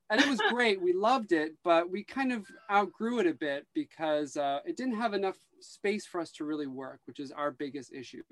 And 0.08 0.20
it 0.20 0.28
was 0.28 0.40
great. 0.50 0.82
We 0.82 0.92
loved 0.92 1.30
it, 1.30 1.52
but 1.62 1.88
we 1.88 2.02
kind 2.02 2.32
of 2.32 2.44
outgrew 2.68 3.20
it 3.20 3.28
a 3.28 3.34
bit 3.34 3.64
because 3.74 4.36
uh, 4.36 4.58
it 4.66 4.76
didn't 4.76 4.96
have 4.96 5.14
enough 5.14 5.36
space 5.60 6.04
for 6.04 6.20
us 6.20 6.32
to 6.32 6.44
really 6.44 6.66
work, 6.66 6.98
which 7.04 7.20
is 7.20 7.30
our 7.30 7.52
biggest 7.52 7.92
issue. 7.92 8.22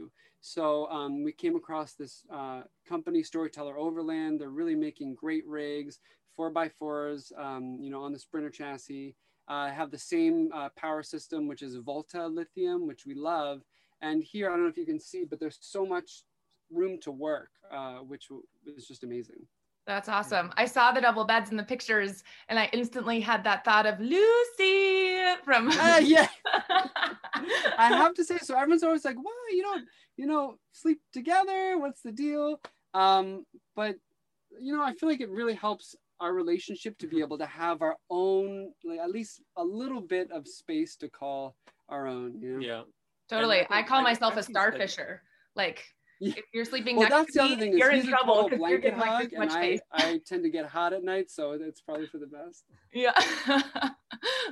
So 0.40 0.88
um, 0.88 1.22
we 1.22 1.32
came 1.32 1.54
across 1.54 1.94
this 1.94 2.24
uh, 2.34 2.62
company, 2.88 3.22
Storyteller 3.22 3.78
Overland. 3.78 4.40
They're 4.40 4.50
really 4.50 4.74
making 4.74 5.14
great 5.14 5.46
rigs, 5.46 6.00
four 6.38 6.50
by 6.50 6.68
fours, 6.68 7.32
um, 7.36 7.78
you 7.80 7.90
know, 7.90 8.00
on 8.00 8.12
the 8.12 8.18
Sprinter 8.18 8.48
chassis. 8.48 9.16
Uh, 9.48 9.70
have 9.70 9.90
the 9.90 9.98
same 9.98 10.50
uh, 10.54 10.68
power 10.76 11.02
system, 11.02 11.48
which 11.48 11.62
is 11.62 11.74
Volta 11.76 12.26
lithium, 12.26 12.86
which 12.86 13.06
we 13.06 13.14
love. 13.14 13.62
And 14.02 14.22
here, 14.22 14.48
I 14.48 14.52
don't 14.52 14.62
know 14.62 14.68
if 14.68 14.76
you 14.76 14.86
can 14.86 15.00
see, 15.00 15.24
but 15.24 15.40
there's 15.40 15.58
so 15.60 15.84
much 15.84 16.22
room 16.70 17.00
to 17.00 17.10
work, 17.10 17.50
uh, 17.72 17.96
which 17.96 18.28
is 18.66 18.86
just 18.86 19.02
amazing. 19.02 19.40
That's 19.86 20.08
awesome. 20.08 20.52
I 20.56 20.66
saw 20.66 20.92
the 20.92 21.00
double 21.00 21.24
beds 21.24 21.50
in 21.50 21.56
the 21.56 21.62
pictures 21.62 22.22
and 22.50 22.58
I 22.58 22.68
instantly 22.74 23.20
had 23.20 23.42
that 23.44 23.64
thought 23.64 23.86
of 23.86 23.98
Lucy 23.98 25.18
from 25.44 25.70
uh, 25.70 26.00
yeah. 26.04 26.28
I 27.78 27.88
have 27.88 28.12
to 28.14 28.24
say, 28.24 28.36
so 28.36 28.54
everyone's 28.54 28.82
always 28.82 29.06
like, 29.06 29.16
why 29.16 29.32
you 29.50 29.62
don't, 29.62 29.86
you 30.18 30.26
know, 30.26 30.58
sleep 30.72 31.00
together? 31.10 31.78
What's 31.78 32.02
the 32.02 32.12
deal? 32.12 32.60
Um, 32.92 33.46
but 33.74 33.96
you 34.60 34.76
know, 34.76 34.82
I 34.82 34.92
feel 34.92 35.08
like 35.08 35.20
it 35.20 35.30
really 35.30 35.54
helps 35.54 35.96
our 36.20 36.32
relationship 36.32 36.98
to 36.98 37.06
be 37.06 37.16
mm-hmm. 37.16 37.24
able 37.24 37.38
to 37.38 37.46
have 37.46 37.82
our 37.82 37.96
own, 38.10 38.72
like 38.84 38.98
at 38.98 39.10
least 39.10 39.42
a 39.56 39.64
little 39.64 40.00
bit 40.00 40.30
of 40.30 40.46
space 40.46 40.96
to 40.96 41.08
call 41.08 41.56
our 41.88 42.06
own. 42.06 42.40
You 42.40 42.54
know? 42.54 42.60
Yeah. 42.60 42.82
Totally. 43.28 43.60
I, 43.70 43.80
I 43.80 43.82
call 43.82 44.02
myself 44.02 44.36
a 44.36 44.40
starfisher. 44.40 45.18
Like 45.54 45.84
if 46.20 46.44
you're 46.52 46.64
sleeping 46.64 46.96
well, 46.96 47.08
next 47.08 47.34
to 47.34 47.56
me, 47.56 47.76
you're 47.76 47.90
in 47.90 48.06
trouble 48.06 48.48
because 48.48 48.68
you're 48.68 48.78
getting 48.78 48.98
like 48.98 49.30
this 49.30 49.38
much 49.38 49.52
I. 49.52 49.78
I 49.92 50.20
tend 50.26 50.42
to 50.42 50.50
get 50.50 50.66
hot 50.66 50.92
at 50.92 51.04
night, 51.04 51.30
so 51.30 51.52
it's 51.52 51.80
probably 51.80 52.06
for 52.06 52.18
the 52.18 52.26
best. 52.26 52.64
Yeah, 52.92 53.12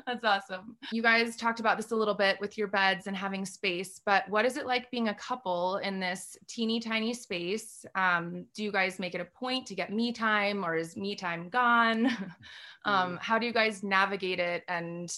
that's 0.06 0.24
awesome. 0.24 0.76
You 0.92 1.02
guys 1.02 1.36
talked 1.36 1.60
about 1.60 1.76
this 1.76 1.90
a 1.90 1.96
little 1.96 2.14
bit 2.14 2.40
with 2.40 2.56
your 2.56 2.68
beds 2.68 3.06
and 3.06 3.16
having 3.16 3.44
space, 3.44 4.00
but 4.04 4.28
what 4.28 4.44
is 4.44 4.56
it 4.56 4.66
like 4.66 4.90
being 4.90 5.08
a 5.08 5.14
couple 5.14 5.78
in 5.78 5.98
this 5.98 6.36
teeny 6.46 6.80
tiny 6.80 7.14
space? 7.14 7.84
Um, 7.94 8.46
do 8.54 8.62
you 8.62 8.70
guys 8.72 8.98
make 8.98 9.14
it 9.14 9.20
a 9.20 9.24
point 9.24 9.66
to 9.66 9.74
get 9.74 9.92
me 9.92 10.12
time, 10.12 10.64
or 10.64 10.76
is 10.76 10.96
me 10.96 11.16
time 11.16 11.48
gone? 11.48 12.06
um, 12.84 13.16
mm. 13.16 13.18
How 13.20 13.38
do 13.38 13.46
you 13.46 13.52
guys 13.52 13.82
navigate 13.82 14.38
it 14.38 14.64
and 14.68 15.12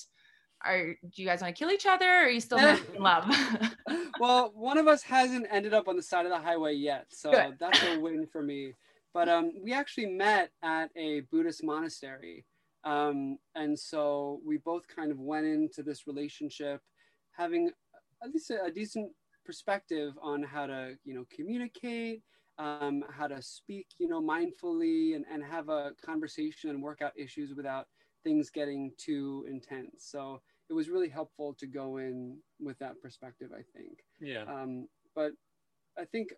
are 0.65 0.87
do 0.87 1.23
you 1.23 1.27
guys 1.27 1.41
want 1.41 1.55
to 1.55 1.59
kill 1.59 1.71
each 1.73 1.87
other 1.87 2.07
or 2.07 2.25
are 2.25 2.31
you 2.31 2.41
still 2.41 2.59
in 2.95 3.03
love 3.03 3.25
well 4.21 4.53
one 4.55 4.79
of 4.79 4.89
us 4.89 5.03
hasn't 5.03 5.47
ended 5.51 5.75
up 5.75 5.89
on 5.89 5.97
the 5.97 6.03
side 6.03 6.27
of 6.27 6.33
the 6.33 6.39
highway 6.39 6.75
yet 6.75 7.07
so 7.11 7.31
Good. 7.31 7.57
that's 7.61 7.83
a 7.85 7.99
win 7.99 8.27
for 8.27 8.43
me 8.43 8.75
but 9.15 9.29
um, 9.29 9.53
we 9.63 9.73
actually 9.73 10.07
met 10.07 10.51
at 10.63 10.91
a 10.97 11.21
buddhist 11.31 11.63
monastery 11.65 12.45
um, 12.85 13.39
and 13.55 13.79
so 13.79 14.41
we 14.45 14.59
both 14.59 14.83
kind 14.95 15.11
of 15.11 15.19
went 15.19 15.47
into 15.47 15.83
this 15.83 16.07
relationship 16.07 16.81
having 17.33 17.71
at 18.23 18.31
least 18.31 18.51
a, 18.51 18.65
a 18.65 18.71
decent 18.71 19.11
perspective 19.45 20.13
on 20.23 20.43
how 20.43 20.67
to 20.67 20.95
you 21.05 21.15
know 21.15 21.25
communicate 21.35 22.23
um, 22.59 23.05
how 23.11 23.27
to 23.27 23.41
speak 23.41 23.87
you 23.99 24.09
know 24.09 24.21
mindfully 24.21 25.15
and, 25.15 25.25
and 25.33 25.43
have 25.45 25.69
a 25.69 25.93
conversation 26.05 26.71
and 26.71 26.83
work 26.83 27.01
out 27.01 27.13
issues 27.17 27.55
without 27.57 27.87
things 28.25 28.51
getting 28.51 28.93
too 28.99 29.45
intense. 29.49 30.07
So 30.11 30.41
it 30.71 30.75
was 30.75 30.89
really 30.89 31.09
helpful 31.09 31.55
to 31.59 31.67
go 31.67 31.99
in 31.99 32.39
with 32.61 32.79
that 32.79 33.01
perspective, 33.01 33.51
I 33.53 33.63
think. 33.77 33.99
Yeah. 34.21 34.43
Um, 34.43 34.89
but 35.15 35.33
I 35.99 36.05
think 36.05 36.35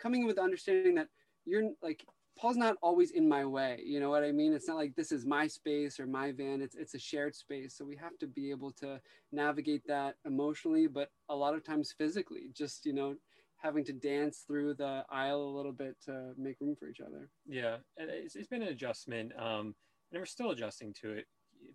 coming 0.00 0.22
in 0.22 0.26
with 0.26 0.36
the 0.36 0.42
understanding 0.42 0.94
that 0.96 1.08
you're 1.44 1.70
like 1.82 2.04
Paul's 2.38 2.56
not 2.56 2.76
always 2.82 3.10
in 3.10 3.28
my 3.28 3.44
way. 3.44 3.82
You 3.84 3.98
know 3.98 4.10
what 4.10 4.22
I 4.22 4.30
mean? 4.30 4.52
It's 4.52 4.68
not 4.68 4.76
like 4.76 4.94
this 4.94 5.10
is 5.10 5.26
my 5.26 5.48
space 5.48 5.98
or 5.98 6.06
my 6.06 6.30
van. 6.30 6.62
It's 6.62 6.76
it's 6.76 6.94
a 6.94 6.98
shared 6.98 7.34
space. 7.34 7.76
So 7.76 7.84
we 7.84 7.96
have 7.96 8.16
to 8.18 8.28
be 8.28 8.50
able 8.50 8.70
to 8.74 9.00
navigate 9.32 9.82
that 9.88 10.16
emotionally, 10.24 10.86
but 10.86 11.10
a 11.28 11.34
lot 11.34 11.54
of 11.54 11.64
times 11.64 11.92
physically. 11.96 12.50
Just 12.54 12.86
you 12.86 12.92
know, 12.92 13.16
having 13.56 13.84
to 13.84 13.92
dance 13.92 14.44
through 14.46 14.74
the 14.74 15.04
aisle 15.10 15.42
a 15.42 15.56
little 15.56 15.72
bit 15.72 15.96
to 16.04 16.32
make 16.36 16.56
room 16.60 16.76
for 16.78 16.88
each 16.88 17.00
other. 17.00 17.28
Yeah, 17.46 17.78
And 17.96 18.08
it's, 18.08 18.36
it's 18.36 18.46
been 18.46 18.62
an 18.62 18.68
adjustment. 18.68 19.32
Um, 19.38 19.74
and 20.12 20.20
we're 20.20 20.26
still 20.26 20.50
adjusting 20.50 20.94
to 21.02 21.12
it. 21.12 21.26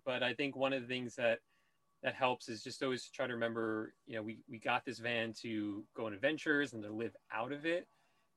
But 0.04 0.22
I 0.22 0.34
think 0.34 0.56
one 0.56 0.72
of 0.72 0.82
the 0.82 0.88
things 0.88 1.14
that 1.16 1.38
that 2.04 2.14
helps 2.14 2.50
is 2.50 2.62
just 2.62 2.82
always 2.82 3.08
try 3.08 3.26
to 3.26 3.32
remember, 3.32 3.94
you 4.06 4.14
know, 4.14 4.22
we, 4.22 4.38
we 4.48 4.58
got 4.58 4.84
this 4.84 4.98
van 4.98 5.32
to 5.40 5.82
go 5.96 6.06
on 6.06 6.12
adventures 6.12 6.74
and 6.74 6.82
to 6.82 6.92
live 6.92 7.16
out 7.32 7.50
of 7.50 7.64
it. 7.64 7.88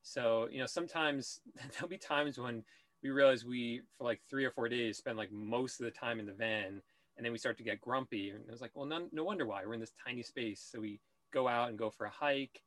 So, 0.03 0.47
you 0.49 0.59
know, 0.59 0.65
sometimes 0.65 1.41
there'll 1.73 1.89
be 1.89 1.97
times 1.97 2.39
when 2.39 2.63
we 3.03 3.09
realize 3.09 3.43
we, 3.43 3.81
for 3.97 4.05
like 4.05 4.21
three 4.29 4.45
or 4.45 4.51
four 4.51 4.69
days, 4.69 4.97
spend 4.97 5.17
like 5.17 5.31
most 5.33 5.81
of 5.81 5.85
the 5.85 5.91
time 5.91 6.19
in 6.19 6.25
the 6.25 6.33
van. 6.33 6.81
And 7.17 7.25
then 7.25 7.33
we 7.33 7.37
start 7.37 7.57
to 7.57 7.63
get 7.63 7.81
grumpy. 7.81 8.29
And 8.29 8.39
it 8.47 8.51
was 8.51 8.61
like, 8.61 8.71
well, 8.73 8.85
none, 8.85 9.09
no 9.11 9.25
wonder 9.25 9.45
why. 9.45 9.65
We're 9.65 9.73
in 9.73 9.81
this 9.81 9.93
tiny 10.05 10.23
space. 10.23 10.65
So 10.71 10.79
we 10.79 11.01
go 11.33 11.47
out 11.47 11.67
and 11.67 11.77
go 11.77 11.89
for 11.89 12.05
a 12.05 12.09
hike. 12.09 12.61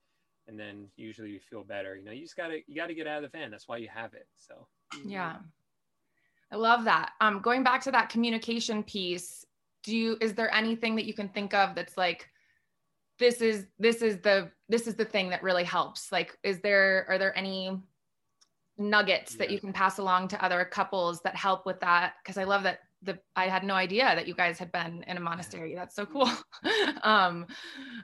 And 0.48 0.58
then 0.58 0.88
usually 0.96 1.32
we 1.32 1.38
feel 1.38 1.64
better. 1.64 1.96
You 1.96 2.04
know, 2.04 2.12
you 2.12 2.22
just 2.22 2.36
got 2.36 2.48
to, 2.48 2.60
you 2.66 2.76
got 2.76 2.88
to 2.88 2.94
get 2.94 3.06
out 3.06 3.24
of 3.24 3.30
the 3.30 3.38
van. 3.38 3.50
That's 3.50 3.68
why 3.68 3.78
you 3.78 3.88
have 3.94 4.12
it. 4.12 4.26
So, 4.36 4.66
yeah. 5.06 5.36
I 6.52 6.56
love 6.56 6.84
that. 6.84 7.12
Um, 7.20 7.40
going 7.40 7.62
back 7.62 7.82
to 7.82 7.90
that 7.92 8.08
communication 8.08 8.82
piece, 8.82 9.44
do 9.82 9.96
you 9.96 10.16
is 10.20 10.34
there 10.34 10.52
anything 10.54 10.96
that 10.96 11.04
you 11.06 11.14
can 11.14 11.28
think 11.28 11.54
of 11.54 11.74
that's 11.74 11.96
like 11.96 12.28
this 13.18 13.40
is 13.40 13.66
this 13.78 14.02
is 14.02 14.18
the 14.18 14.50
this 14.68 14.86
is 14.86 14.94
the 14.94 15.04
thing 15.04 15.30
that 15.30 15.42
really 15.42 15.64
helps? 15.64 16.10
Like, 16.10 16.36
is 16.42 16.60
there 16.60 17.06
are 17.08 17.18
there 17.18 17.36
any 17.36 17.78
nuggets 18.78 19.34
yeah. 19.34 19.38
that 19.38 19.50
you 19.50 19.60
can 19.60 19.72
pass 19.72 19.98
along 19.98 20.28
to 20.28 20.44
other 20.44 20.64
couples 20.64 21.20
that 21.22 21.36
help 21.36 21.66
with 21.66 21.80
that? 21.80 22.14
Because 22.22 22.36
I 22.36 22.44
love 22.44 22.64
that 22.64 22.80
the 23.02 23.18
I 23.36 23.48
had 23.48 23.64
no 23.64 23.74
idea 23.74 24.04
that 24.04 24.26
you 24.26 24.34
guys 24.34 24.58
had 24.58 24.72
been 24.72 25.04
in 25.06 25.16
a 25.16 25.20
monastery. 25.20 25.74
That's 25.74 25.94
so 25.94 26.04
cool. 26.04 26.28
um, 27.02 27.46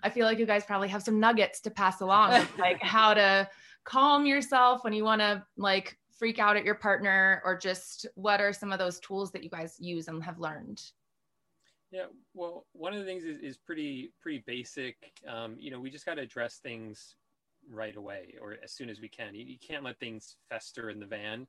I 0.02 0.10
feel 0.10 0.26
like 0.26 0.38
you 0.38 0.46
guys 0.46 0.64
probably 0.64 0.88
have 0.88 1.02
some 1.02 1.20
nuggets 1.20 1.60
to 1.62 1.70
pass 1.70 2.00
along, 2.00 2.46
like 2.58 2.80
how 2.80 3.14
to 3.14 3.48
calm 3.84 4.26
yourself 4.26 4.84
when 4.84 4.92
you 4.92 5.04
want 5.04 5.20
to 5.20 5.44
like 5.56 5.98
freak 6.18 6.38
out 6.38 6.56
at 6.56 6.64
your 6.64 6.74
partner 6.74 7.42
or 7.44 7.56
just 7.56 8.06
what 8.14 8.40
are 8.40 8.52
some 8.52 8.72
of 8.72 8.78
those 8.78 8.98
tools 9.00 9.30
that 9.32 9.44
you 9.44 9.50
guys 9.50 9.76
use 9.78 10.08
and 10.08 10.22
have 10.22 10.38
learned? 10.38 10.82
Yeah 11.90 12.06
well 12.34 12.66
one 12.72 12.92
of 12.92 12.98
the 12.98 13.04
things 13.04 13.24
is, 13.24 13.38
is 13.38 13.56
pretty 13.56 14.12
pretty 14.20 14.42
basic. 14.46 14.96
Um, 15.28 15.56
you 15.58 15.70
know 15.70 15.80
we 15.80 15.90
just 15.90 16.06
got 16.06 16.14
to 16.14 16.22
address 16.22 16.58
things 16.58 17.16
right 17.68 17.96
away 17.96 18.34
or 18.40 18.56
as 18.62 18.72
soon 18.72 18.88
as 18.88 19.00
we 19.00 19.08
can. 19.08 19.34
You, 19.34 19.44
you 19.44 19.58
can't 19.58 19.84
let 19.84 19.98
things 19.98 20.36
fester 20.48 20.90
in 20.90 21.00
the 21.00 21.06
van 21.06 21.46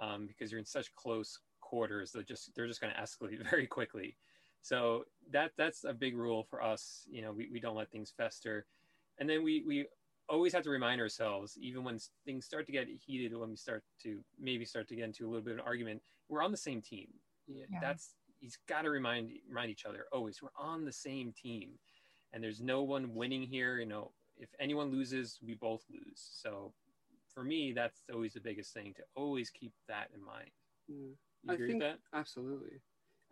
um, 0.00 0.26
because 0.26 0.50
you're 0.50 0.58
in 0.58 0.66
such 0.66 0.94
close 0.94 1.38
quarters 1.60 2.12
they're 2.12 2.22
just 2.22 2.54
they're 2.54 2.66
just 2.66 2.80
going 2.80 2.92
to 2.92 3.00
escalate 3.00 3.42
very 3.50 3.66
quickly. 3.66 4.16
So 4.62 5.04
that 5.30 5.52
that's 5.58 5.84
a 5.84 5.92
big 5.92 6.16
rule 6.16 6.42
for 6.42 6.62
us. 6.62 7.02
You 7.10 7.22
know 7.22 7.32
we, 7.32 7.48
we 7.52 7.60
don't 7.60 7.76
let 7.76 7.90
things 7.90 8.12
fester. 8.16 8.66
And 9.18 9.28
then 9.28 9.44
we 9.44 9.62
we 9.66 9.86
always 10.28 10.52
have 10.52 10.62
to 10.64 10.70
remind 10.70 11.00
ourselves, 11.00 11.56
even 11.60 11.84
when 11.84 11.98
things 12.24 12.44
start 12.44 12.66
to 12.66 12.72
get 12.72 12.86
heated, 12.88 13.36
when 13.36 13.50
we 13.50 13.56
start 13.56 13.82
to 14.02 14.20
maybe 14.38 14.64
start 14.64 14.88
to 14.88 14.96
get 14.96 15.04
into 15.04 15.26
a 15.26 15.28
little 15.28 15.44
bit 15.44 15.54
of 15.54 15.58
an 15.58 15.64
argument, 15.66 16.02
we're 16.28 16.42
on 16.42 16.50
the 16.50 16.56
same 16.56 16.80
team. 16.80 17.08
Yeah. 17.46 17.66
That's 17.80 18.14
he's 18.40 18.58
got 18.68 18.82
to 18.82 18.90
remind 18.90 19.30
remind 19.48 19.70
each 19.70 19.86
other 19.86 20.06
always 20.12 20.40
we're 20.42 20.48
on 20.56 20.84
the 20.84 20.92
same 20.92 21.32
team, 21.32 21.70
and 22.32 22.42
there's 22.42 22.60
no 22.60 22.82
one 22.82 23.14
winning 23.14 23.42
here. 23.42 23.78
You 23.78 23.86
know, 23.86 24.12
if 24.36 24.50
anyone 24.60 24.90
loses, 24.90 25.38
we 25.44 25.54
both 25.54 25.82
lose. 25.90 26.28
So 26.32 26.72
for 27.32 27.44
me, 27.44 27.72
that's 27.72 28.04
always 28.12 28.34
the 28.34 28.40
biggest 28.40 28.72
thing 28.72 28.94
to 28.96 29.02
always 29.14 29.50
keep 29.50 29.72
that 29.88 30.08
in 30.14 30.24
mind. 30.24 30.50
Mm. 30.90 31.14
I 31.46 31.56
think, 31.56 31.82
Absolutely. 32.14 32.80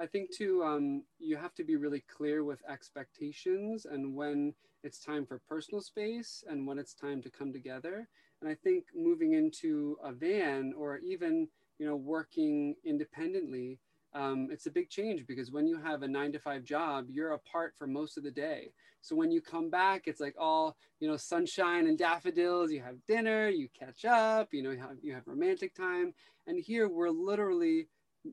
I 0.03 0.07
think 0.07 0.35
too, 0.37 0.65
um, 0.65 1.05
you 1.21 1.37
have 1.37 1.55
to 1.55 1.65
be 1.65 1.77
really 1.77 2.03
clear 2.13 2.43
with 2.43 2.61
expectations 2.69 3.87
and 3.87 4.17
when 4.17 4.53
it's 4.83 4.99
time 4.99 5.25
for 5.25 5.41
personal 5.49 5.81
space 5.81 6.43
and 6.49 6.67
when 6.67 6.77
it's 6.77 6.93
time 6.93 7.23
to 7.23 7.31
come 7.31 7.53
together. 7.53 8.09
And 8.41 8.51
I 8.51 8.57
think 8.57 8.87
moving 8.97 9.35
into 9.35 9.97
a 10.03 10.11
van 10.13 10.75
or 10.77 10.99
even, 10.99 11.47
you 11.79 11.87
know, 11.87 11.95
working 11.95 12.75
independently, 12.85 13.79
um, 14.13 14.49
it's 14.51 14.67
a 14.67 14.73
big 14.73 14.91
change 14.91 15.25
because 15.25 15.53
when 15.53 15.69
you 15.69 15.81
have 15.81 16.03
a 16.03 16.09
nine 16.09 16.33
to 16.33 16.41
five 16.41 16.65
job, 16.65 17.07
you're 17.09 17.35
apart 17.35 17.75
for 17.79 17.87
most 17.87 18.19
of 18.19 18.25
the 18.25 18.31
day. 18.33 18.73
So 19.03 19.15
when 19.15 19.31
you 19.31 19.41
come 19.41 19.71
back, 19.71 20.03
it's 20.07 20.21
like 20.21 20.35
all 20.37 20.77
you 21.03 21.09
know, 21.09 21.17
sunshine 21.17 21.89
and 21.89 21.99
daffodils. 21.99 22.71
You 22.71 22.81
have 22.83 23.05
dinner, 23.09 23.49
you 23.49 23.69
catch 23.77 24.05
up, 24.05 24.55
you 24.55 24.63
know, 24.63 24.71
you 24.71 24.79
have, 24.79 24.97
you 25.03 25.15
have 25.15 25.27
romantic 25.27 25.75
time. 25.75 26.15
And 26.47 26.59
here 26.61 26.89
we're 26.89 27.11
literally, 27.11 27.89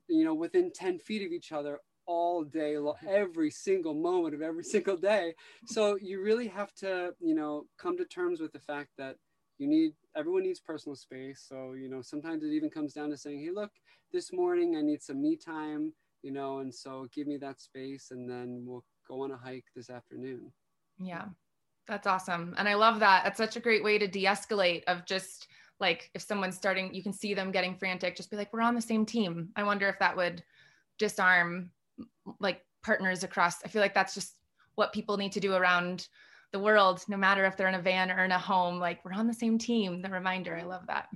you 0.08 0.26
know, 0.26 0.34
within 0.34 0.72
ten 0.72 1.00
feet 1.00 1.26
of 1.26 1.32
each 1.32 1.52
other 1.52 1.80
all 2.06 2.44
day 2.44 2.74
mm-hmm. 2.74 3.08
every 3.08 3.52
single 3.52 3.94
moment 3.94 4.34
of 4.34 4.42
every 4.42 4.64
single 4.76 4.98
day 4.98 5.32
so 5.68 5.96
you 6.02 6.20
really 6.20 6.48
have 6.48 6.74
to 6.74 7.12
you 7.20 7.36
know 7.36 7.66
come 7.78 7.96
to 7.96 8.06
terms 8.06 8.40
with 8.40 8.52
the 8.52 8.60
fact 8.60 8.90
that 8.98 9.16
you 9.60 9.68
need 9.68 9.92
everyone 10.18 10.42
needs 10.42 10.60
personal 10.60 10.96
space 10.96 11.46
so 11.48 11.74
you 11.74 11.88
know 11.88 12.02
sometimes 12.02 12.44
it 12.44 12.48
even 12.48 12.68
comes 12.68 12.94
down 12.94 13.12
to 13.12 13.18
saying 13.18 13.40
hey 13.40 13.52
look 13.52 13.70
this 14.12 14.34
morning 14.34 14.76
i 14.76 14.82
need 14.82 15.04
some 15.04 15.22
me 15.22 15.38
time 15.38 15.94
you 16.22 16.32
know, 16.32 16.60
and 16.60 16.74
so 16.74 17.08
give 17.14 17.28
me 17.28 17.38
that 17.38 17.62
space 17.62 18.12
and 18.12 18.30
then 18.30 18.64
we'll 18.66 18.84
go 19.08 19.24
on 19.24 19.32
a 19.32 19.38
hike 19.38 19.66
this 19.76 19.90
afternoon. 19.90 20.52
Yeah. 20.98 21.26
That's 21.88 22.08
awesome. 22.08 22.54
And 22.58 22.68
I 22.68 22.76
love 22.76 23.00
that. 23.00 23.26
It's 23.26 23.38
such 23.38 23.56
a 23.56 23.62
great 23.62 23.84
way 23.84 23.98
to 23.98 24.08
de-escalate 24.08 24.84
of 24.86 25.06
just 25.06 25.48
like 25.80 26.12
if 26.14 26.22
someone's 26.22 26.58
starting, 26.58 26.94
you 26.94 27.04
can 27.04 27.14
see 27.14 27.34
them 27.34 27.52
getting 27.52 27.76
frantic, 27.76 28.16
just 28.16 28.30
be 28.30 28.38
like, 28.38 28.52
we're 28.52 28.62
on 28.62 28.76
the 28.76 28.82
same 28.82 29.06
team. 29.06 29.50
I 29.56 29.64
wonder 29.64 29.88
if 29.88 30.00
that 30.00 30.16
would 30.16 30.44
disarm 30.98 31.72
like 32.40 32.66
partners 32.84 33.24
across. 33.24 33.64
I 33.64 33.68
feel 33.70 33.82
like 33.82 33.94
that's 33.94 34.14
just 34.14 34.34
what 34.76 34.94
people 34.94 35.18
need 35.18 35.32
to 35.34 35.40
do 35.40 35.54
around 35.54 36.08
the 36.52 36.60
world, 36.60 37.04
no 37.08 37.18
matter 37.18 37.46
if 37.46 37.56
they're 37.56 37.68
in 37.68 37.76
a 37.76 37.82
van 37.82 38.12
or 38.12 38.24
in 38.26 38.32
a 38.32 38.40
home, 38.40 38.80
like 38.80 39.04
we're 39.06 39.14
on 39.14 39.28
the 39.28 39.34
same 39.34 39.58
team. 39.58 40.02
The 40.02 40.10
reminder, 40.10 40.58
I 40.58 40.64
love 40.64 40.88
that. 40.88 41.08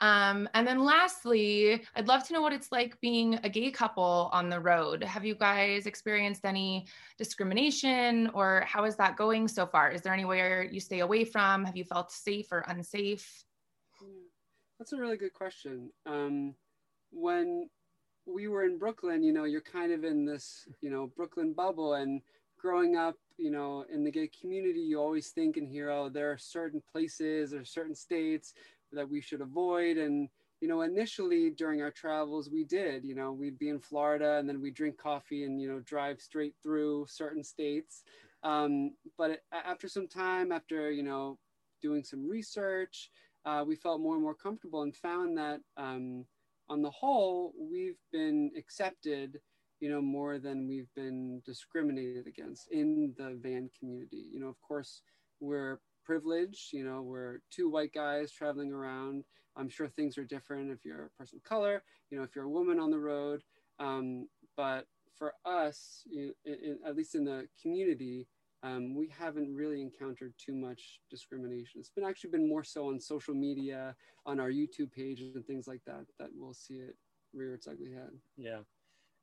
Um, 0.00 0.48
and 0.54 0.66
then 0.66 0.82
lastly, 0.82 1.82
I'd 1.94 2.08
love 2.08 2.26
to 2.26 2.32
know 2.32 2.40
what 2.40 2.54
it's 2.54 2.72
like 2.72 2.98
being 3.00 3.38
a 3.44 3.48
gay 3.50 3.70
couple 3.70 4.30
on 4.32 4.48
the 4.48 4.58
road. 4.58 5.04
Have 5.04 5.24
you 5.26 5.34
guys 5.34 5.86
experienced 5.86 6.44
any 6.44 6.86
discrimination 7.18 8.30
or 8.32 8.64
how 8.66 8.84
is 8.84 8.96
that 8.96 9.16
going 9.16 9.46
so 9.46 9.66
far? 9.66 9.90
Is 9.90 10.00
there 10.00 10.14
anywhere 10.14 10.62
you 10.62 10.80
stay 10.80 11.00
away 11.00 11.24
from? 11.24 11.64
Have 11.64 11.76
you 11.76 11.84
felt 11.84 12.10
safe 12.10 12.46
or 12.50 12.64
unsafe? 12.68 13.44
That's 14.78 14.92
a 14.92 14.96
really 14.96 15.18
good 15.18 15.34
question. 15.34 15.90
Um, 16.06 16.54
when 17.12 17.68
we 18.26 18.48
were 18.48 18.64
in 18.64 18.78
Brooklyn, 18.78 19.22
you 19.22 19.34
know, 19.34 19.44
you're 19.44 19.60
kind 19.60 19.92
of 19.92 20.04
in 20.04 20.24
this, 20.24 20.66
you 20.80 20.88
know, 20.88 21.10
Brooklyn 21.14 21.52
bubble 21.52 21.94
and 21.94 22.22
growing 22.58 22.96
up, 22.96 23.16
you 23.36 23.50
know, 23.50 23.84
in 23.92 24.04
the 24.04 24.10
gay 24.10 24.28
community, 24.28 24.80
you 24.80 24.98
always 24.98 25.28
think 25.28 25.58
and 25.58 25.68
hear, 25.68 25.90
oh, 25.90 26.08
there 26.08 26.30
are 26.30 26.38
certain 26.38 26.82
places 26.90 27.52
or 27.52 27.64
certain 27.64 27.94
states 27.94 28.54
that 28.92 29.08
we 29.08 29.20
should 29.20 29.40
avoid. 29.40 29.96
And, 29.96 30.28
you 30.60 30.68
know, 30.68 30.82
initially 30.82 31.50
during 31.50 31.80
our 31.82 31.90
travels, 31.90 32.50
we 32.50 32.64
did, 32.64 33.04
you 33.04 33.14
know, 33.14 33.32
we'd 33.32 33.58
be 33.58 33.68
in 33.68 33.80
Florida 33.80 34.38
and 34.38 34.48
then 34.48 34.60
we'd 34.60 34.74
drink 34.74 34.98
coffee 34.98 35.44
and, 35.44 35.60
you 35.60 35.68
know, 35.68 35.80
drive 35.80 36.20
straight 36.20 36.54
through 36.62 37.06
certain 37.08 37.42
states. 37.44 38.02
Um, 38.42 38.92
but 39.18 39.40
after 39.52 39.88
some 39.88 40.08
time, 40.08 40.52
after, 40.52 40.90
you 40.90 41.02
know, 41.02 41.38
doing 41.82 42.04
some 42.04 42.28
research, 42.28 43.10
uh, 43.46 43.64
we 43.66 43.74
felt 43.74 44.00
more 44.00 44.14
and 44.14 44.22
more 44.22 44.34
comfortable 44.34 44.82
and 44.82 44.94
found 44.94 45.36
that 45.38 45.60
um, 45.76 46.24
on 46.68 46.82
the 46.82 46.90
whole, 46.90 47.52
we've 47.58 47.98
been 48.12 48.50
accepted, 48.56 49.40
you 49.80 49.88
know, 49.90 50.02
more 50.02 50.38
than 50.38 50.68
we've 50.68 50.92
been 50.94 51.42
discriminated 51.46 52.26
against 52.26 52.68
in 52.70 53.14
the 53.16 53.38
van 53.42 53.70
community. 53.78 54.26
You 54.30 54.40
know, 54.40 54.48
of 54.48 54.60
course, 54.60 55.02
we're 55.40 55.78
privilege. 56.04 56.70
You 56.72 56.84
know, 56.84 57.02
we're 57.02 57.40
two 57.50 57.70
white 57.70 57.92
guys 57.92 58.32
traveling 58.32 58.72
around. 58.72 59.24
I'm 59.56 59.68
sure 59.68 59.88
things 59.88 60.16
are 60.16 60.24
different 60.24 60.70
if 60.70 60.84
you're 60.84 61.06
a 61.06 61.18
person 61.18 61.38
of 61.38 61.48
color, 61.48 61.82
you 62.10 62.18
know, 62.18 62.24
if 62.24 62.34
you're 62.34 62.44
a 62.44 62.50
woman 62.50 62.78
on 62.78 62.90
the 62.90 62.98
road. 62.98 63.42
Um, 63.78 64.28
but 64.56 64.86
for 65.16 65.34
us, 65.44 66.02
you 66.06 66.32
in, 66.44 66.78
at 66.86 66.96
least 66.96 67.14
in 67.14 67.24
the 67.24 67.46
community, 67.60 68.26
um, 68.62 68.94
we 68.94 69.08
haven't 69.08 69.54
really 69.54 69.80
encountered 69.80 70.34
too 70.38 70.54
much 70.54 71.00
discrimination. 71.10 71.80
It's 71.80 71.90
been 71.90 72.04
actually 72.04 72.30
been 72.30 72.48
more 72.48 72.64
so 72.64 72.88
on 72.88 73.00
social 73.00 73.34
media, 73.34 73.94
on 74.26 74.38
our 74.38 74.50
YouTube 74.50 74.92
page, 74.92 75.20
and 75.20 75.44
things 75.46 75.66
like 75.66 75.82
that 75.86 76.04
that 76.18 76.28
we'll 76.34 76.54
see 76.54 76.74
it 76.74 76.96
rear 77.32 77.54
its 77.54 77.66
ugly 77.66 77.92
head. 77.92 78.10
Yeah, 78.36 78.60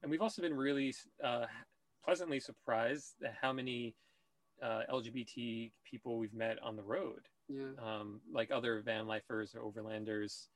and 0.01 0.12
we've 0.12 0.22
also 0.22 0.41
been 0.41 0.55
really 0.55 0.93
uh, 1.24 1.46
pleasantly 2.03 2.39
surprised 2.39 3.15
at 3.24 3.36
how 3.39 3.53
many 3.53 3.96
uh, 4.61 4.81
LGBT 4.91 5.71
people 5.89 6.17
we've 6.17 6.33
met 6.33 6.57
on 6.63 6.75
the 6.75 6.83
road. 6.83 7.27
Yeah. 7.47 7.71
Um, 7.81 8.19
like 8.31 8.51
other 8.51 8.81
van 8.81 9.07
lifers 9.07 9.55
or 9.55 9.61
overlanders, 9.61 10.47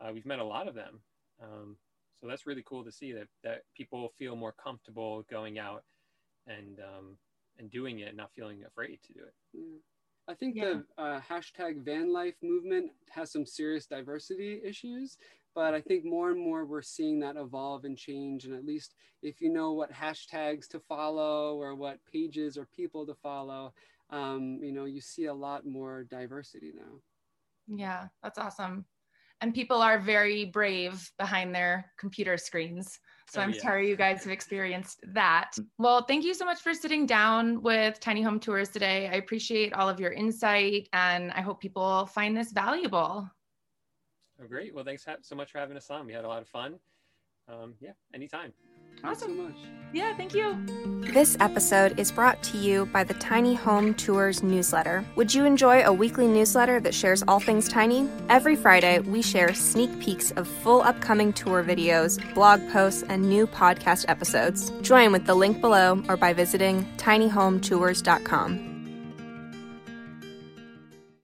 uh, 0.00 0.10
we've 0.12 0.26
met 0.26 0.38
a 0.38 0.44
lot 0.44 0.68
of 0.68 0.74
them. 0.74 1.00
Um, 1.42 1.76
so 2.20 2.26
that's 2.26 2.46
really 2.46 2.64
cool 2.66 2.84
to 2.84 2.92
see 2.92 3.12
that 3.12 3.28
that 3.44 3.62
people 3.76 4.12
feel 4.18 4.34
more 4.34 4.52
comfortable 4.52 5.24
going 5.30 5.58
out 5.58 5.84
and 6.46 6.80
um, 6.80 7.16
and 7.58 7.70
doing 7.70 8.00
it, 8.00 8.08
and 8.08 8.16
not 8.16 8.30
feeling 8.34 8.62
afraid 8.66 8.98
to 9.06 9.12
do 9.12 9.20
it. 9.20 9.34
Yeah. 9.52 9.78
I 10.28 10.34
think 10.34 10.56
yeah. 10.56 10.74
the 10.96 11.02
uh, 11.02 11.20
hashtag 11.20 11.84
van 11.84 12.12
life 12.12 12.34
movement 12.42 12.90
has 13.10 13.32
some 13.32 13.46
serious 13.46 13.86
diversity 13.86 14.60
issues, 14.62 15.16
but 15.54 15.74
I 15.74 15.80
think 15.80 16.04
more 16.04 16.30
and 16.30 16.40
more 16.40 16.64
we're 16.64 16.82
seeing 16.82 17.18
that 17.20 17.36
evolve 17.36 17.84
and 17.84 17.96
change. 17.96 18.44
And 18.44 18.54
at 18.54 18.64
least 18.64 18.94
if 19.22 19.40
you 19.40 19.50
know 19.50 19.72
what 19.72 19.92
hashtags 19.92 20.68
to 20.68 20.80
follow 20.80 21.56
or 21.56 21.74
what 21.74 21.98
pages 22.10 22.56
or 22.56 22.66
people 22.66 23.06
to 23.06 23.14
follow, 23.14 23.72
um, 24.10 24.60
you 24.62 24.72
know, 24.72 24.84
you 24.84 25.00
see 25.00 25.26
a 25.26 25.34
lot 25.34 25.66
more 25.66 26.04
diversity 26.04 26.72
now. 26.74 27.00
Yeah, 27.66 28.06
that's 28.22 28.38
awesome. 28.38 28.84
And 29.40 29.54
people 29.54 29.80
are 29.82 29.98
very 29.98 30.46
brave 30.46 31.10
behind 31.18 31.54
their 31.54 31.92
computer 31.96 32.36
screens. 32.36 32.98
So 33.30 33.40
oh, 33.40 33.44
I'm 33.44 33.52
yeah. 33.52 33.60
sorry 33.60 33.88
you 33.88 33.94
guys 33.94 34.24
have 34.24 34.32
experienced 34.32 35.00
that. 35.12 35.52
Well, 35.78 36.02
thank 36.02 36.24
you 36.24 36.34
so 36.34 36.44
much 36.44 36.60
for 36.60 36.74
sitting 36.74 37.06
down 37.06 37.62
with 37.62 38.00
Tiny 38.00 38.22
Home 38.22 38.40
Tours 38.40 38.70
today. 38.70 39.08
I 39.08 39.16
appreciate 39.16 39.74
all 39.74 39.88
of 39.88 40.00
your 40.00 40.12
insight 40.12 40.88
and 40.92 41.30
I 41.32 41.40
hope 41.40 41.60
people 41.60 42.06
find 42.06 42.36
this 42.36 42.52
valuable. 42.52 43.30
Oh, 44.40 44.46
great. 44.46 44.74
Well, 44.74 44.84
thanks 44.84 45.06
so 45.22 45.34
much 45.34 45.50
for 45.50 45.58
having 45.58 45.76
us 45.76 45.90
on. 45.90 46.06
We 46.06 46.12
had 46.12 46.24
a 46.24 46.28
lot 46.28 46.42
of 46.42 46.48
fun. 46.48 46.78
Um, 47.48 47.74
yeah, 47.80 47.92
anytime. 48.14 48.52
Awesome. 49.04 49.36
so 49.36 49.42
much. 49.44 49.56
Yeah, 49.92 50.14
thank 50.16 50.34
you. 50.34 50.56
This 51.12 51.36
episode 51.40 51.98
is 51.98 52.12
brought 52.12 52.42
to 52.44 52.58
you 52.58 52.86
by 52.86 53.04
the 53.04 53.14
Tiny 53.14 53.54
Home 53.54 53.94
Tours 53.94 54.42
newsletter. 54.42 55.04
Would 55.16 55.32
you 55.32 55.44
enjoy 55.44 55.84
a 55.84 55.92
weekly 55.92 56.26
newsletter 56.26 56.80
that 56.80 56.94
shares 56.94 57.22
all 57.26 57.40
things 57.40 57.68
tiny? 57.68 58.08
Every 58.28 58.56
Friday, 58.56 58.98
we 58.98 59.22
share 59.22 59.54
sneak 59.54 59.98
peeks 60.00 60.32
of 60.32 60.46
full 60.48 60.82
upcoming 60.82 61.32
tour 61.32 61.64
videos, 61.64 62.18
blog 62.34 62.60
posts, 62.70 63.04
and 63.04 63.22
new 63.22 63.46
podcast 63.46 64.04
episodes. 64.08 64.70
Join 64.82 65.12
with 65.12 65.26
the 65.26 65.34
link 65.34 65.60
below 65.60 66.02
or 66.08 66.16
by 66.16 66.32
visiting 66.32 66.84
tinyhometours.com. 66.96 68.67